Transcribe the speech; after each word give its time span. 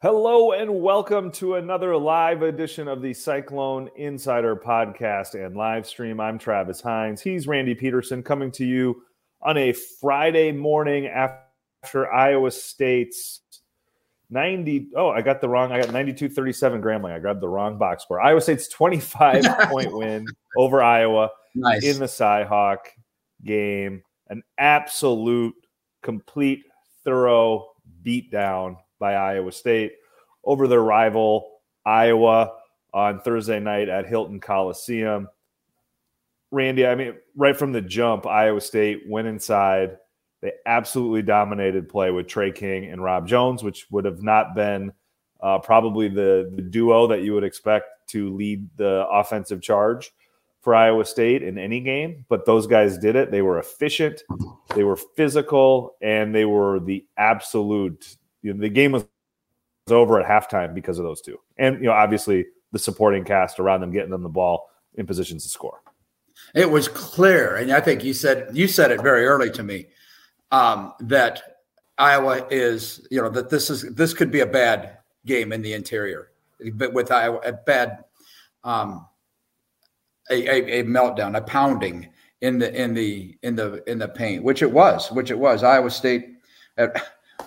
Hello 0.00 0.52
and 0.52 0.80
welcome 0.80 1.32
to 1.32 1.56
another 1.56 1.96
live 1.96 2.42
edition 2.42 2.86
of 2.86 3.02
the 3.02 3.12
Cyclone 3.12 3.90
Insider 3.96 4.54
podcast 4.54 5.34
and 5.34 5.56
live 5.56 5.88
stream. 5.88 6.20
I'm 6.20 6.38
Travis 6.38 6.80
Hines. 6.80 7.20
He's 7.20 7.48
Randy 7.48 7.74
Peterson 7.74 8.22
coming 8.22 8.52
to 8.52 8.64
you 8.64 9.02
on 9.42 9.56
a 9.56 9.72
Friday 9.72 10.52
morning 10.52 11.06
after 11.08 12.12
Iowa 12.12 12.52
State's 12.52 13.40
90. 14.30 14.90
Oh, 14.94 15.08
I 15.08 15.20
got 15.20 15.40
the 15.40 15.48
wrong. 15.48 15.72
I 15.72 15.80
got 15.80 15.92
92 15.92 16.28
37 16.28 16.80
Grambling. 16.80 17.10
I 17.12 17.18
grabbed 17.18 17.40
the 17.40 17.48
wrong 17.48 17.76
box 17.76 18.04
score. 18.04 18.20
Iowa 18.20 18.40
State's 18.40 18.68
25 18.68 19.42
point 19.64 19.92
win 19.92 20.26
over 20.56 20.80
Iowa 20.80 21.30
Nice. 21.56 21.82
in 21.84 21.98
the 21.98 22.06
Cy-Hawk 22.06 22.88
game. 23.44 24.04
An 24.28 24.44
absolute, 24.58 25.56
complete, 26.04 26.62
thorough 27.02 27.72
beatdown 28.06 28.76
by 28.98 29.14
Iowa 29.14 29.52
State 29.52 29.92
over 30.44 30.66
their 30.68 30.82
rival, 30.82 31.50
Iowa, 31.84 32.52
on 32.94 33.20
Thursday 33.20 33.60
night 33.60 33.88
at 33.88 34.06
Hilton 34.06 34.40
Coliseum. 34.40 35.28
Randy, 36.50 36.86
I 36.86 36.94
mean, 36.94 37.14
right 37.36 37.56
from 37.56 37.72
the 37.72 37.82
jump, 37.82 38.26
Iowa 38.26 38.60
State 38.60 39.02
went 39.06 39.28
inside. 39.28 39.98
They 40.40 40.52
absolutely 40.66 41.22
dominated 41.22 41.88
play 41.88 42.10
with 42.10 42.26
Tre 42.26 42.52
King 42.52 42.86
and 42.86 43.02
Rob 43.02 43.26
Jones, 43.26 43.62
which 43.62 43.86
would 43.90 44.04
have 44.04 44.22
not 44.22 44.54
been 44.54 44.92
uh, 45.40 45.58
probably 45.58 46.08
the, 46.08 46.50
the 46.54 46.62
duo 46.62 47.06
that 47.08 47.22
you 47.22 47.34
would 47.34 47.44
expect 47.44 47.86
to 48.08 48.34
lead 48.34 48.68
the 48.76 49.06
offensive 49.10 49.60
charge 49.60 50.12
for 50.60 50.74
Iowa 50.74 51.04
State 51.04 51.42
in 51.42 51.58
any 51.58 51.80
game. 51.80 52.24
But 52.28 52.46
those 52.46 52.66
guys 52.66 52.98
did 52.98 53.16
it. 53.16 53.30
They 53.30 53.42
were 53.42 53.58
efficient, 53.58 54.22
they 54.74 54.84
were 54.84 54.96
physical, 54.96 55.96
and 56.00 56.34
they 56.34 56.44
were 56.44 56.80
the 56.80 57.04
absolute. 57.16 58.16
You 58.48 58.54
know, 58.54 58.60
the 58.62 58.70
game 58.70 58.92
was 58.92 59.04
over 59.90 60.18
at 60.18 60.26
halftime 60.26 60.74
because 60.74 60.98
of 60.98 61.04
those 61.04 61.20
two, 61.20 61.38
and 61.58 61.76
you 61.76 61.84
know, 61.84 61.92
obviously 61.92 62.46
the 62.72 62.78
supporting 62.78 63.24
cast 63.24 63.60
around 63.60 63.82
them 63.82 63.90
getting 63.90 64.10
them 64.10 64.22
the 64.22 64.28
ball 64.30 64.70
in 64.94 65.06
positions 65.06 65.42
to 65.42 65.50
score. 65.50 65.82
It 66.54 66.70
was 66.70 66.88
clear, 66.88 67.56
and 67.56 67.70
I 67.70 67.80
think 67.80 68.02
you 68.02 68.14
said 68.14 68.48
you 68.54 68.66
said 68.66 68.90
it 68.90 69.02
very 69.02 69.26
early 69.26 69.50
to 69.50 69.62
me 69.62 69.88
um, 70.50 70.94
that 71.00 71.58
Iowa 71.98 72.46
is, 72.50 73.06
you 73.10 73.20
know, 73.20 73.28
that 73.28 73.50
this 73.50 73.68
is 73.68 73.82
this 73.94 74.14
could 74.14 74.30
be 74.30 74.40
a 74.40 74.46
bad 74.46 74.96
game 75.26 75.52
in 75.52 75.60
the 75.60 75.74
interior, 75.74 76.30
but 76.72 76.94
with 76.94 77.12
Iowa 77.12 77.40
a 77.44 77.52
bad, 77.52 78.02
um, 78.64 79.06
a, 80.30 80.34
a, 80.34 80.80
a 80.80 80.84
meltdown, 80.84 81.36
a 81.36 81.42
pounding 81.42 82.08
in 82.40 82.58
the 82.58 82.74
in 82.74 82.94
the 82.94 83.36
in 83.42 83.56
the 83.56 83.82
in 83.90 83.98
the 83.98 84.08
paint, 84.08 84.42
which 84.42 84.62
it 84.62 84.72
was, 84.72 85.12
which 85.12 85.30
it 85.30 85.38
was. 85.38 85.62
Iowa 85.62 85.90
State 85.90 86.36
at 86.78 86.96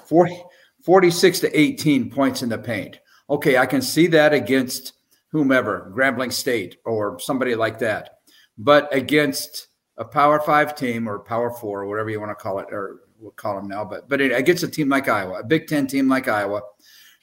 40, 0.05 0.43
46 0.83 1.39
to 1.41 1.59
18 1.59 2.09
points 2.09 2.41
in 2.41 2.49
the 2.49 2.57
paint. 2.57 2.99
Okay, 3.29 3.57
I 3.57 3.65
can 3.65 3.81
see 3.81 4.07
that 4.07 4.33
against 4.33 4.93
whomever, 5.31 5.91
Grambling 5.95 6.33
State 6.33 6.77
or 6.85 7.19
somebody 7.19 7.55
like 7.55 7.79
that. 7.79 8.19
But 8.57 8.93
against 8.93 9.67
a 9.97 10.05
Power 10.05 10.39
Five 10.39 10.75
team 10.75 11.07
or 11.07 11.19
Power 11.19 11.51
Four 11.51 11.83
or 11.83 11.87
whatever 11.87 12.09
you 12.09 12.19
want 12.19 12.31
to 12.31 12.35
call 12.35 12.59
it, 12.59 12.67
or 12.71 13.01
we'll 13.19 13.31
call 13.31 13.55
them 13.55 13.67
now, 13.67 13.85
but 13.85 14.09
but 14.09 14.19
it, 14.19 14.31
against 14.31 14.63
a 14.63 14.67
team 14.67 14.89
like 14.89 15.07
Iowa, 15.07 15.39
a 15.39 15.43
Big 15.43 15.67
Ten 15.67 15.87
team 15.87 16.09
like 16.09 16.27
Iowa, 16.27 16.61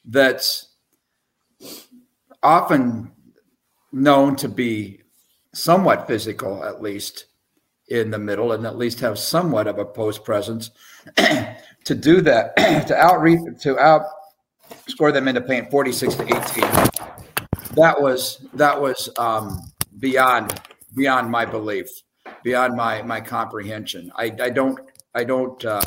that's 0.05 0.69
often 2.41 3.11
known 3.91 4.35
to 4.37 4.47
be 4.47 5.01
somewhat 5.53 6.07
physical, 6.07 6.63
at 6.63 6.81
least 6.81 7.25
in 7.87 8.11
the 8.11 8.19
middle, 8.19 8.51
and 8.51 8.65
at 8.65 8.77
least 8.77 8.99
have 8.99 9.19
somewhat 9.19 9.67
of 9.67 9.77
a 9.77 9.85
post 9.85 10.23
presence. 10.23 10.71
to 11.85 11.95
do 11.95 12.21
that, 12.21 12.55
to 12.87 12.95
outreach, 12.95 13.39
to 13.61 13.79
out 13.79 14.03
score 14.87 15.11
them 15.11 15.27
into 15.27 15.41
forty 15.69 15.91
six 15.91 16.15
to 16.15 16.23
eighteen. 16.23 16.69
That 17.75 18.01
was 18.01 18.45
that 18.53 18.81
was 18.81 19.09
um, 19.17 19.59
beyond 19.99 20.59
beyond 20.95 21.29
my 21.29 21.45
belief, 21.45 21.87
beyond 22.43 22.75
my 22.75 23.01
my 23.03 23.21
comprehension. 23.21 24.11
I, 24.15 24.35
I 24.41 24.49
don't 24.49 24.79
I 25.13 25.23
don't. 25.23 25.63
Uh, 25.63 25.81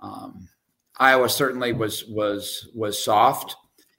um, 0.00 0.48
Iowa 0.98 1.28
certainly 1.28 1.72
was 1.72 2.04
was 2.06 2.68
was 2.74 3.02
soft 3.02 3.56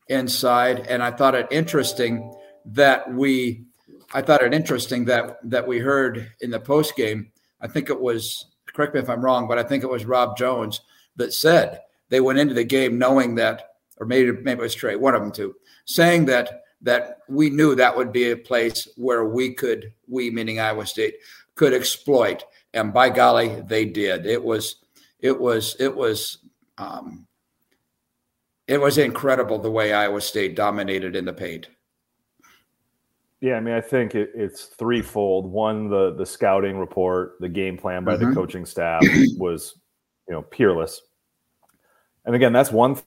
inside, 0.08 0.88
and 0.88 1.02
I 1.02 1.12
thought 1.12 1.36
it 1.36 1.48
interesting 1.52 2.34
that 2.66 3.12
we. 3.12 3.66
I 4.14 4.22
thought 4.22 4.44
it 4.44 4.54
interesting 4.54 5.06
that 5.06 5.38
that 5.44 5.68
we 5.68 5.80
heard 5.80 6.32
in 6.42 6.52
the 6.52 6.60
post 6.60 6.96
game. 6.96 7.32
I 7.62 7.68
think 7.68 7.90
it 7.90 8.00
was 8.00 8.51
correct 8.74 8.94
me 8.94 9.00
if 9.00 9.10
I'm 9.10 9.24
wrong, 9.24 9.48
but 9.48 9.58
I 9.58 9.64
think 9.64 9.84
it 9.84 9.90
was 9.90 10.06
Rob 10.06 10.38
Jones 10.38 10.82
that 11.16 11.34
said 11.34 11.82
they 12.10 12.22
went 12.22 12.40
into 12.40 12.54
the 12.54 12.64
game 12.64 12.98
knowing 12.98 13.36
that, 13.36 13.76
or 13.98 14.06
maybe 14.06 14.32
maybe 14.32 14.60
it 14.60 14.64
was 14.64 14.76
Tre, 14.76 14.96
one 14.96 15.16
of 15.16 15.22
them 15.22 15.32
too, 15.32 15.56
saying 15.86 16.26
that 16.26 16.62
that 16.82 17.20
we 17.30 17.50
knew 17.50 17.76
that 17.76 17.96
would 17.96 18.12
be 18.12 18.32
a 18.32 18.38
place 18.38 18.88
where 18.96 19.26
we 19.26 19.54
could, 19.54 19.94
we 20.08 20.30
meaning 20.30 20.60
Iowa 20.60 20.86
State, 20.86 21.16
could 21.56 21.74
exploit, 21.74 22.44
and 22.74 22.94
by 22.94 23.10
golly, 23.10 23.62
they 23.68 23.86
did. 23.86 24.26
It 24.26 24.44
was, 24.44 24.78
it 25.20 25.40
was, 25.40 25.76
it 25.80 25.96
was, 25.96 26.40
um, 26.78 27.28
it 28.68 28.80
was 28.80 28.98
incredible 28.98 29.60
the 29.60 29.70
way 29.70 29.94
Iowa 29.94 30.22
State 30.22 30.56
dominated 30.56 31.16
in 31.16 31.26
the 31.26 31.34
paint. 31.34 31.68
Yeah, 33.42 33.56
I 33.56 33.60
mean, 33.60 33.74
I 33.74 33.82
think 33.82 34.14
it, 34.14 34.32
it's 34.36 34.66
threefold. 34.66 35.52
One, 35.52 35.90
the 35.90 36.14
the 36.14 36.26
scouting 36.26 36.78
report, 36.78 37.34
the 37.40 37.50
game 37.50 37.76
plan 37.76 38.04
by 38.04 38.16
Mhm. 38.16 38.30
the 38.30 38.36
coaching 38.36 38.66
staff 38.66 39.02
was, 39.38 39.80
you 40.28 40.34
know, 40.34 40.44
peerless. 40.44 41.02
And 42.26 42.36
again, 42.36 42.54
that's 42.54 42.72
one 42.72 42.98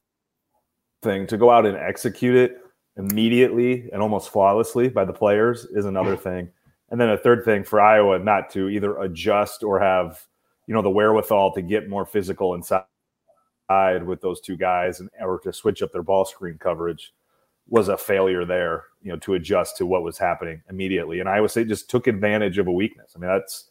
thing. 1.03 1.27
To 1.29 1.37
go 1.37 1.51
out 1.51 1.67
and 1.67 1.77
execute 1.77 2.35
it 2.35 2.59
immediately 2.97 3.89
and 3.93 4.03
almost 4.03 4.31
flawlessly 4.31 4.89
by 4.89 5.05
the 5.05 5.13
players 5.13 5.67
is 5.67 5.85
another 5.85 6.17
thing. 6.17 6.51
And 6.91 7.01
then 7.01 7.11
a 7.11 7.17
third 7.19 7.45
thing 7.45 7.63
for 7.65 7.81
Iowa 7.81 8.19
not 8.19 8.51
to 8.51 8.69
either 8.69 8.99
adjust 8.99 9.63
or 9.63 9.79
have, 9.81 10.25
you 10.67 10.75
know, 10.75 10.83
the 10.83 10.91
wherewithal 10.91 11.53
to 11.55 11.63
get 11.63 11.89
more 11.89 12.07
physical 12.07 12.55
inside 12.55 12.85
with 14.05 14.21
those 14.21 14.41
two 14.41 14.57
guys 14.57 15.01
and 15.01 15.09
or 15.21 15.39
to 15.41 15.53
switch 15.53 15.83
up 15.83 15.93
their 15.93 16.03
ball 16.03 16.25
screen 16.25 16.59
coverage 16.59 17.13
was 17.69 17.89
a 17.89 17.97
failure 17.97 18.45
there, 18.45 18.85
you 19.03 19.11
know, 19.11 19.19
to 19.19 19.35
adjust 19.35 19.77
to 19.79 19.87
what 19.87 20.03
was 20.03 20.19
happening 20.19 20.63
immediately. 20.69 21.21
And 21.21 21.29
Iowa 21.29 21.49
State 21.49 21.69
just 21.69 21.89
took 21.89 22.07
advantage 22.07 22.59
of 22.59 22.67
a 22.67 22.73
weakness. 22.73 23.13
I 23.17 23.19
mean, 23.19 23.31
that's 23.31 23.71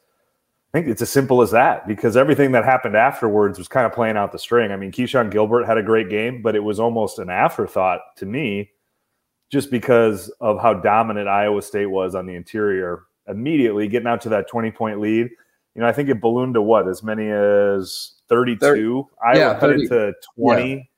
I 0.74 0.80
think 0.80 0.88
it's 0.88 1.04
as 1.04 1.12
simple 1.12 1.44
as 1.44 1.52
that 1.52 1.88
because 1.88 2.18
everything 2.18 2.52
that 2.54 2.66
happened 2.66 2.96
afterwards 2.96 3.60
was 3.60 3.68
kind 3.68 3.86
of 3.86 3.94
playing 3.94 4.18
out 4.18 4.32
the 4.32 4.40
string. 4.40 4.72
I 4.72 4.76
mean, 4.76 4.92
Keshon 4.92 5.30
Gilbert 5.30 5.66
had 5.66 5.78
a 5.78 5.84
great 5.84 6.10
game, 6.10 6.42
but 6.42 6.56
it 6.56 6.64
was 6.64 6.80
almost 6.80 7.20
an 7.20 7.30
afterthought 7.30 8.02
to 8.18 8.26
me 8.26 8.72
just 9.52 9.70
because 9.70 10.30
of 10.42 10.60
how 10.60 10.74
dominant 10.74 11.28
Iowa 11.28 11.62
State 11.62 11.86
was 11.86 12.16
on 12.16 12.26
the 12.26 12.34
interior 12.34 13.04
immediately 13.28 13.88
getting 13.88 14.08
out 14.08 14.20
to 14.22 14.30
that 14.30 14.50
20 14.50 14.72
point 14.72 15.00
lead. 15.00 15.30
You 15.76 15.82
know, 15.82 15.88
I 15.88 15.92
think 15.92 16.10
it 16.10 16.20
ballooned 16.20 16.56
to 16.56 16.62
what, 16.62 16.88
as 16.88 17.04
many 17.04 17.30
as 17.30 18.14
32. 18.30 18.60
Thirty. 18.60 18.82
Iowa 19.24 19.38
Yeah, 19.38 19.60
cut 19.60 19.70
it 19.72 19.88
to 19.90 20.14
20 20.38 20.90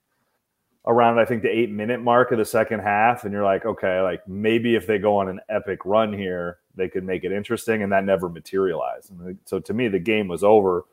around, 0.86 1.18
I 1.18 1.24
think, 1.24 1.42
the 1.42 1.50
eight 1.50 1.70
minute 1.70 2.00
mark 2.00 2.30
of 2.30 2.38
the 2.38 2.44
second 2.44 2.80
half. 2.80 3.24
And 3.24 3.32
you're 3.32 3.44
like, 3.44 3.66
okay, 3.66 4.00
like 4.00 4.26
maybe 4.28 4.74
if 4.76 4.86
they 4.86 4.98
go 4.98 5.16
on 5.16 5.28
an 5.28 5.40
epic 5.48 5.80
run 5.84 6.12
here, 6.12 6.58
they 6.76 6.88
could 6.88 7.04
make 7.04 7.24
it 7.24 7.32
interesting. 7.32 7.82
And 7.82 7.90
that 7.92 8.04
never 8.04 8.28
materialized. 8.28 9.10
And 9.10 9.38
so 9.44 9.58
to 9.58 9.74
me, 9.74 9.88
the 9.88 9.98
game 9.98 10.28
was 10.28 10.44
over, 10.44 10.84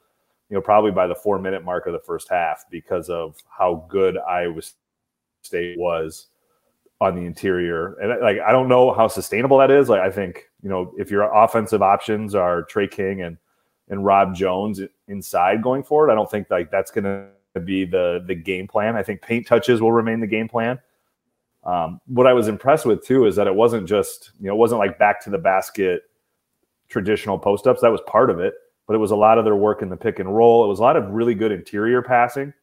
you 0.49 0.55
know, 0.55 0.61
probably 0.61 0.91
by 0.91 1.07
the 1.07 1.15
four 1.15 1.37
minute 1.39 1.63
mark 1.63 1.85
of 1.85 1.93
the 1.93 1.99
first 1.99 2.29
half 2.29 2.65
because 2.69 3.09
of 3.09 3.37
how 3.49 3.85
good 3.87 4.17
Iowa 4.17 4.61
State 5.43 5.77
was 5.77 6.27
on 6.99 7.15
the 7.15 7.25
interior. 7.25 7.93
And 7.95 8.21
like, 8.21 8.39
I 8.39 8.51
don't 8.51 8.69
know 8.69 8.93
how 8.93 9.07
sustainable 9.07 9.57
that 9.59 9.69
is. 9.69 9.89
Like, 9.89 10.01
I 10.01 10.09
think, 10.09 10.49
you 10.63 10.69
know, 10.69 10.93
if 10.97 11.11
your 11.11 11.23
offensive 11.23 11.81
options 11.81 12.33
are 12.33 12.63
Tre 12.63 12.87
King 12.87 13.21
and, 13.21 13.37
and 13.89 14.05
Rob 14.05 14.33
Jones 14.33 14.79
inside 15.07 15.61
going 15.61 15.83
forward, 15.83 16.09
I 16.09 16.15
don't 16.15 16.31
think 16.31 16.49
like 16.49 16.71
that's 16.71 16.89
going 16.89 17.03
to 17.03 17.27
be 17.59 17.85
the, 17.85 18.23
the 18.25 18.35
game 18.35 18.67
plan. 18.67 18.95
I 18.95 19.03
think 19.03 19.21
paint 19.21 19.47
touches 19.47 19.81
will 19.81 19.91
remain 19.91 20.19
the 20.19 20.27
game 20.27 20.47
plan. 20.47 20.79
Um, 21.63 22.01
what 22.07 22.27
I 22.27 22.33
was 22.33 22.47
impressed 22.47 22.85
with 22.85 23.05
too 23.05 23.25
is 23.25 23.35
that 23.35 23.47
it 23.47 23.55
wasn't 23.55 23.87
just, 23.87 24.31
you 24.39 24.47
know, 24.47 24.53
it 24.53 24.57
wasn't 24.57 24.79
like 24.79 24.99
back 24.99 25.21
to 25.23 25.29
the 25.29 25.37
basket 25.37 26.03
traditional 26.89 27.39
post 27.39 27.67
ups. 27.67 27.81
That 27.81 27.91
was 27.91 28.01
part 28.07 28.29
of 28.29 28.39
it, 28.39 28.53
but 28.87 28.95
it 28.95 28.99
was 28.99 29.11
a 29.11 29.15
lot 29.15 29.37
of 29.37 29.45
their 29.45 29.55
work 29.55 29.81
in 29.81 29.89
the 29.89 29.95
pick 29.95 30.19
and 30.19 30.35
roll. 30.35 30.65
It 30.65 30.67
was 30.67 30.79
a 30.79 30.83
lot 30.83 30.97
of 30.97 31.09
really 31.09 31.35
good 31.35 31.51
interior 31.51 32.01
passing, 32.01 32.53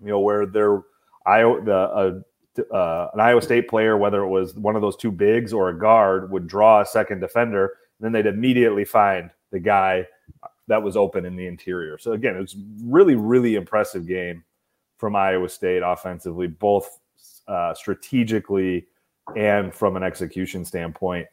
you 0.00 0.08
know, 0.08 0.20
where 0.20 0.46
they're 0.46 0.82
Iowa, 1.26 1.62
the, 1.62 1.74
uh, 1.74 2.74
uh, 2.74 3.10
an 3.12 3.20
Iowa 3.20 3.42
State 3.42 3.68
player, 3.68 3.96
whether 3.96 4.22
it 4.22 4.28
was 4.28 4.54
one 4.54 4.76
of 4.76 4.82
those 4.82 4.96
two 4.96 5.10
bigs 5.10 5.52
or 5.52 5.68
a 5.68 5.78
guard, 5.78 6.30
would 6.30 6.46
draw 6.46 6.80
a 6.80 6.86
second 6.86 7.20
defender, 7.20 7.74
and 7.98 8.04
then 8.04 8.12
they'd 8.12 8.28
immediately 8.28 8.84
find 8.84 9.30
the 9.50 9.58
guy 9.58 10.06
that 10.68 10.82
was 10.82 10.96
open 10.96 11.24
in 11.24 11.34
the 11.34 11.46
interior. 11.46 11.98
So 11.98 12.12
again, 12.12 12.36
it 12.36 12.40
was 12.40 12.56
really, 12.82 13.16
really 13.16 13.56
impressive 13.56 14.06
game 14.06 14.44
from 14.98 15.16
Iowa 15.16 15.48
State 15.48 15.82
offensively, 15.82 16.46
both 16.46 17.00
uh, 17.48 17.74
strategically 17.74 18.86
and 19.36 19.74
from 19.74 19.96
an 19.96 20.02
execution 20.02 20.64
standpoint. 20.64 21.26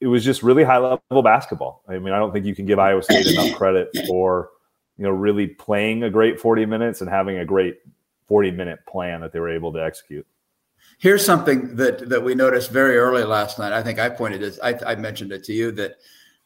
It 0.00 0.06
was 0.06 0.24
just 0.24 0.42
really 0.42 0.64
high 0.64 0.78
level 0.78 1.22
basketball. 1.22 1.82
I 1.88 1.98
mean, 1.98 2.14
I 2.14 2.18
don't 2.18 2.32
think 2.32 2.46
you 2.46 2.54
can 2.54 2.66
give 2.66 2.78
Iowa 2.78 3.02
State 3.02 3.26
enough 3.26 3.54
credit 3.56 3.90
for 4.06 4.50
you 4.96 5.04
know 5.04 5.10
really 5.10 5.48
playing 5.48 6.04
a 6.04 6.10
great 6.10 6.38
40 6.38 6.66
minutes 6.66 7.00
and 7.00 7.10
having 7.10 7.38
a 7.38 7.44
great 7.44 7.78
40 8.28 8.52
minute 8.52 8.80
plan 8.86 9.20
that 9.22 9.32
they 9.32 9.40
were 9.40 9.50
able 9.50 9.72
to 9.72 9.82
execute. 9.82 10.26
Here's 10.98 11.24
something 11.24 11.74
that 11.76 12.08
that 12.10 12.22
we 12.22 12.34
noticed 12.34 12.70
very 12.70 12.96
early 12.96 13.24
last 13.24 13.58
night. 13.58 13.72
I 13.72 13.82
think 13.82 13.98
I 13.98 14.08
pointed 14.08 14.42
this. 14.42 14.60
I, 14.62 14.78
I 14.86 14.94
mentioned 14.94 15.32
it 15.32 15.42
to 15.44 15.52
you 15.52 15.72
that 15.72 15.96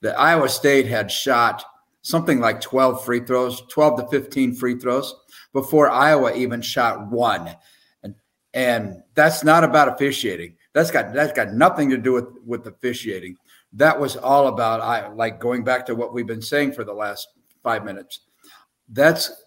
that 0.00 0.18
Iowa 0.18 0.48
State 0.48 0.86
had 0.86 1.10
shot 1.10 1.64
something 2.06 2.38
like 2.38 2.60
12 2.60 3.04
free 3.04 3.18
throws, 3.18 3.62
12 3.68 4.00
to 4.00 4.08
15 4.08 4.54
free 4.54 4.78
throws 4.78 5.12
before 5.52 5.90
Iowa 5.90 6.32
even 6.34 6.62
shot 6.62 7.10
one. 7.10 7.50
And 8.04 8.14
and 8.54 9.02
that's 9.14 9.42
not 9.42 9.64
about 9.64 9.88
officiating. 9.88 10.56
That's 10.72 10.92
got 10.92 11.12
that's 11.12 11.32
got 11.32 11.52
nothing 11.52 11.90
to 11.90 11.96
do 11.96 12.12
with 12.12 12.28
with 12.44 12.66
officiating. 12.66 13.36
That 13.72 13.98
was 13.98 14.16
all 14.16 14.46
about 14.46 14.80
I 14.80 15.08
like 15.08 15.40
going 15.40 15.64
back 15.64 15.84
to 15.86 15.96
what 15.96 16.14
we've 16.14 16.26
been 16.26 16.40
saying 16.40 16.72
for 16.72 16.84
the 16.84 16.94
last 16.94 17.26
5 17.64 17.84
minutes. 17.84 18.20
That's 18.88 19.42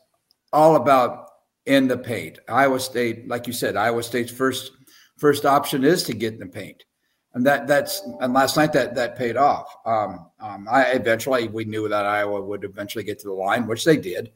all 0.52 0.76
about 0.76 1.28
in 1.66 1.88
the 1.88 1.98
paint. 1.98 2.40
Iowa 2.50 2.80
State, 2.80 3.30
like 3.30 3.48
you 3.48 3.54
said, 3.54 3.78
Iowa 3.78 4.04
State's 4.04 4.32
first 4.32 4.74
first 5.18 5.46
option 5.46 5.86
is 5.86 6.04
to 6.04 6.14
get 6.14 6.34
in 6.34 6.40
the 6.40 6.46
paint, 6.46 6.84
and 7.40 7.46
that 7.46 7.68
that's 7.68 8.02
and 8.20 8.34
last 8.34 8.58
night 8.58 8.74
that 8.74 8.96
that 8.96 9.16
paid 9.16 9.38
off. 9.38 9.74
Um, 9.86 10.26
um, 10.42 10.68
I 10.70 10.88
eventually 10.88 11.48
we 11.48 11.64
knew 11.64 11.88
that 11.88 12.06
Iowa 12.06 12.42
would 12.42 12.66
eventually 12.66 13.06
get 13.06 13.20
to 13.20 13.28
the 13.28 13.34
line, 13.34 13.66
which 13.66 13.86
they 13.86 13.96
did. 13.96 14.34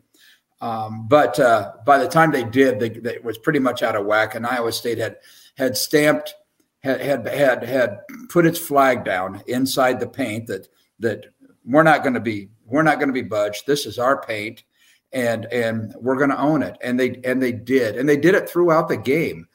Um, 0.62 1.06
but 1.10 1.38
uh, 1.38 1.74
by 1.86 1.98
the 1.98 2.08
time 2.08 2.32
they 2.32 2.46
did, 2.46 2.80
they, 2.80 2.88
they, 2.88 3.18
was 3.18 3.38
pretty 3.38 3.60
much 3.60 3.84
out 3.84 3.98
of 3.98 4.06
whack, 4.06 4.36
and 4.36 4.48
Iowa 4.48 4.72
State 4.72 5.00
had 5.00 5.18
had 5.58 5.76
stamped 5.76 6.34
had 6.82 7.02
had 7.02 7.28
had 7.28 7.64
had 7.64 8.00
put 8.30 8.46
its 8.46 8.58
flag 8.58 9.04
down 9.04 9.44
inside 9.48 10.00
the 10.00 10.08
paint 10.08 10.48
that 10.48 10.70
that 11.00 11.26
we're 11.66 11.84
not 11.84 12.04
going 12.04 12.14
to 12.14 12.22
be 12.22 12.52
we're 12.66 12.84
not 12.84 13.00
going 13.00 13.10
to 13.10 13.14
be 13.14 13.22
budged. 13.22 13.68
This 13.68 13.86
is 13.86 14.00
our 14.00 14.22
paint 14.22 14.64
and 15.12 15.44
and 15.52 15.94
we're 16.00 16.16
going 16.16 16.30
to 16.30 16.40
own 16.40 16.64
it 16.64 16.78
and 16.82 16.98
they 16.98 17.20
and 17.26 17.44
they 17.44 17.52
did 17.52 17.98
and 17.98 18.08
they 18.08 18.18
did 18.18 18.34
it 18.34 18.50
throughout 18.50 18.88
the 18.88 18.96
game 18.96 19.46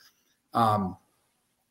um, 0.52 0.98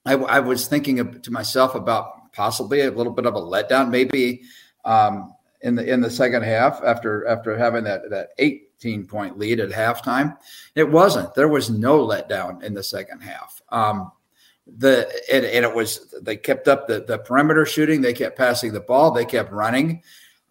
I, 0.07 0.13
I, 0.13 0.39
was 0.39 0.67
thinking 0.67 1.21
to 1.21 1.31
myself 1.31 1.75
about 1.75 2.31
possibly 2.33 2.81
a 2.81 2.91
little 2.91 3.11
bit 3.11 3.25
of 3.25 3.35
a 3.35 3.41
letdown 3.41 3.89
maybe 3.89 4.43
um, 4.85 5.33
in 5.61 5.75
the 5.75 5.91
in 5.91 6.01
the 6.01 6.09
second 6.09 6.43
half 6.43 6.81
after 6.83 7.27
after 7.27 7.57
having 7.57 7.83
that 7.83 8.09
that 8.09 8.29
18 8.37 9.05
point 9.05 9.37
lead 9.37 9.59
at 9.59 9.69
halftime. 9.69 10.37
It 10.75 10.89
wasn't. 10.89 11.33
There 11.35 11.49
was 11.49 11.69
no 11.69 12.05
letdown 12.05 12.63
in 12.63 12.73
the 12.73 12.83
second 12.83 13.21
half. 13.21 13.61
Um, 13.69 14.11
the 14.65 15.09
and, 15.31 15.45
and, 15.45 15.65
it 15.65 15.73
was 15.73 16.13
they 16.21 16.37
kept 16.37 16.67
up 16.67 16.87
the 16.87 17.01
the 17.01 17.19
perimeter 17.19 17.65
shooting. 17.65 18.01
They 18.01 18.13
kept 18.13 18.37
passing 18.37 18.73
the 18.73 18.79
ball. 18.79 19.11
They 19.11 19.25
kept 19.25 19.51
running. 19.51 20.03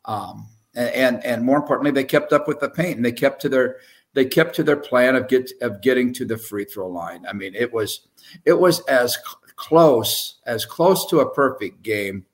Um, 0.05 0.49
and 0.75 1.25
and 1.25 1.45
more 1.45 1.57
importantly, 1.57 1.91
they 1.91 2.05
kept 2.05 2.33
up 2.33 2.47
with 2.47 2.61
the 2.61 2.69
paint. 2.69 2.97
And 2.97 3.05
they 3.05 3.13
kept 3.13 3.43
to 3.43 3.49
their 3.49 3.77
they 4.15 4.25
kept 4.25 4.57
to 4.57 4.63
their 4.63 4.77
plan 4.77 5.15
of 5.15 5.29
get 5.29 5.53
of 5.61 5.83
getting 5.83 6.13
to 6.15 6.25
the 6.25 6.39
free 6.39 6.65
throw 6.65 6.89
line. 6.89 7.27
I 7.29 7.33
mean, 7.33 7.55
it 7.55 7.73
was 7.73 8.09
it 8.45 8.59
was 8.59 8.81
as 8.87 9.17
close 9.57 10.37
as 10.47 10.65
close 10.65 11.09
to 11.09 11.21
a 11.21 11.35
perfect 11.35 11.83
game 11.83 12.25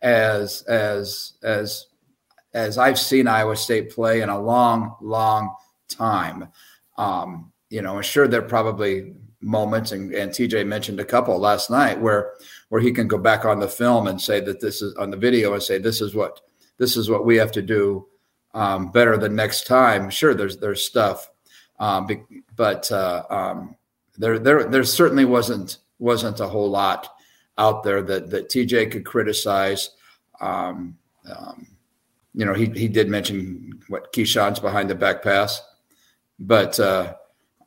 as 0.00 0.62
as 0.62 1.34
as 1.42 1.86
as 2.54 2.76
I've 2.76 2.98
seen 2.98 3.28
Iowa 3.28 3.56
State 3.56 3.90
play 3.90 4.20
in 4.20 4.28
a 4.28 4.40
long, 4.40 4.96
long 5.00 5.54
time. 5.88 6.48
Um, 6.98 7.52
you 7.70 7.80
know, 7.80 7.96
I'm 7.96 8.02
sure 8.02 8.28
there 8.28 8.40
are 8.40 8.48
probably 8.48 9.14
moments, 9.40 9.92
and, 9.92 10.12
and 10.12 10.30
TJ 10.30 10.66
mentioned 10.66 11.00
a 11.00 11.04
couple 11.04 11.38
last 11.38 11.70
night 11.70 12.00
where 12.00 12.32
where 12.68 12.80
he 12.80 12.92
can 12.92 13.08
go 13.08 13.18
back 13.18 13.44
on 13.44 13.60
the 13.60 13.68
film 13.68 14.06
and 14.06 14.20
say 14.20 14.40
that 14.40 14.60
this 14.60 14.82
is 14.82 14.94
on 14.96 15.10
the 15.10 15.16
video 15.16 15.54
and 15.54 15.62
say 15.62 15.78
this 15.78 16.00
is 16.00 16.14
what 16.14 16.40
this 16.78 16.96
is 16.96 17.08
what 17.08 17.24
we 17.24 17.36
have 17.36 17.52
to 17.52 17.62
do 17.62 18.06
um, 18.54 18.90
better 18.90 19.16
the 19.16 19.28
next 19.28 19.66
time. 19.66 20.10
Sure, 20.10 20.34
there's 20.34 20.58
there's 20.58 20.84
stuff, 20.84 21.30
um, 21.78 22.08
but 22.56 22.90
uh, 22.92 23.24
um, 23.30 23.76
there 24.18 24.38
there 24.38 24.64
there 24.64 24.84
certainly 24.84 25.24
wasn't 25.24 25.78
wasn't 26.02 26.40
a 26.40 26.48
whole 26.48 26.68
lot 26.68 27.08
out 27.58 27.84
there 27.84 28.02
that 28.02 28.30
that 28.30 28.48
TJ 28.48 28.90
could 28.90 29.06
criticize. 29.06 29.90
Um, 30.40 30.98
um, 31.30 31.68
you 32.34 32.44
know, 32.44 32.54
he 32.54 32.66
he 32.66 32.88
did 32.88 33.08
mention 33.08 33.80
what 33.88 34.12
Keshon's 34.12 34.58
behind 34.58 34.90
the 34.90 34.94
back 34.94 35.22
pass, 35.22 35.62
but 36.38 36.78
uh, 36.80 37.14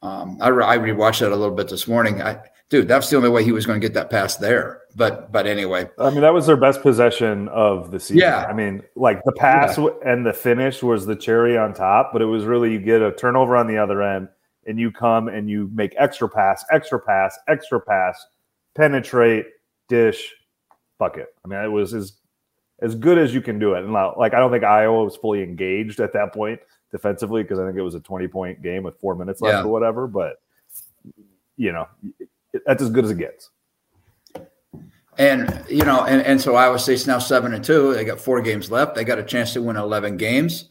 um, 0.02 0.38
I, 0.42 0.48
I 0.48 0.78
rewatched 0.78 1.22
that 1.22 1.32
a 1.32 1.36
little 1.36 1.56
bit 1.56 1.70
this 1.70 1.88
morning. 1.88 2.22
I 2.22 2.40
dude, 2.70 2.88
that's 2.88 3.10
the 3.10 3.18
only 3.18 3.30
way 3.30 3.44
he 3.44 3.52
was 3.52 3.66
going 3.66 3.80
to 3.80 3.86
get 3.86 3.94
that 3.94 4.10
pass 4.10 4.38
there. 4.38 4.82
But 4.96 5.32
but 5.32 5.46
anyway, 5.46 5.90
I 6.00 6.10
mean 6.10 6.22
that 6.22 6.34
was 6.34 6.46
their 6.46 6.58
best 6.58 6.82
possession 6.82 7.48
of 7.50 7.92
the 7.92 8.00
season. 8.00 8.18
Yeah, 8.18 8.46
I 8.46 8.54
mean 8.54 8.82
like 8.96 9.24
the 9.24 9.34
pass 9.34 9.78
yeah. 9.78 9.90
and 10.06 10.26
the 10.26 10.34
finish 10.34 10.82
was 10.82 11.06
the 11.06 11.16
cherry 11.16 11.58
on 11.58 11.74
top, 11.74 12.12
but 12.12 12.22
it 12.22 12.26
was 12.26 12.46
really 12.46 12.72
you 12.72 12.80
get 12.80 13.02
a 13.02 13.12
turnover 13.12 13.56
on 13.56 13.68
the 13.68 13.78
other 13.78 14.02
end, 14.02 14.30
and 14.66 14.80
you 14.80 14.92
come 14.92 15.28
and 15.28 15.50
you 15.50 15.70
make 15.74 15.94
extra 15.98 16.28
pass, 16.28 16.66
extra 16.72 17.00
pass, 17.00 17.38
extra 17.48 17.80
pass, 17.80 18.26
penetrate, 18.76 19.46
dish, 19.88 20.34
bucket. 20.98 21.28
I 21.44 21.48
mean 21.48 21.60
it 21.60 21.68
was 21.68 21.94
as 21.94 22.14
as 22.82 22.96
good 22.96 23.18
as 23.18 23.34
you 23.34 23.42
can 23.42 23.60
do 23.60 23.74
it. 23.74 23.84
And 23.84 23.94
like 23.94 24.34
I 24.34 24.40
don't 24.40 24.52
think 24.52 24.64
Iowa 24.64 25.04
was 25.04 25.16
fully 25.16 25.44
engaged 25.44 26.00
at 26.00 26.14
that 26.14 26.34
point 26.34 26.60
defensively 26.92 27.44
because 27.44 27.60
I 27.60 27.66
think 27.66 27.78
it 27.78 27.82
was 27.82 27.96
a 27.96 28.00
twenty 28.00 28.28
point 28.28 28.62
game 28.62 28.84
with 28.84 29.00
four 29.00 29.16
minutes 29.16 29.42
left 29.42 29.54
yeah. 29.54 29.64
or 29.64 29.68
whatever, 29.72 30.08
but 30.08 30.38
you 31.58 31.72
know 31.72 31.88
that's 32.66 32.82
as 32.82 32.90
good 32.90 33.06
as 33.06 33.12
it 33.12 33.18
gets. 33.18 33.50
And 35.18 35.64
you 35.70 35.84
know, 35.84 36.04
and, 36.04 36.22
and 36.22 36.42
so 36.42 36.56
Iowa 36.56 36.78
State's 36.78 37.08
now 37.08 37.20
seven 37.20 37.54
and 37.54 37.64
two. 37.64 37.94
They 37.94 38.04
got 38.04 38.20
four 38.20 38.42
games 38.42 38.70
left. 38.70 38.96
They 38.96 39.06
got 39.06 39.18
a 39.18 39.24
chance 39.24 39.54
to 39.54 39.62
win 39.62 39.78
eleven 39.78 40.18
games 40.18 40.70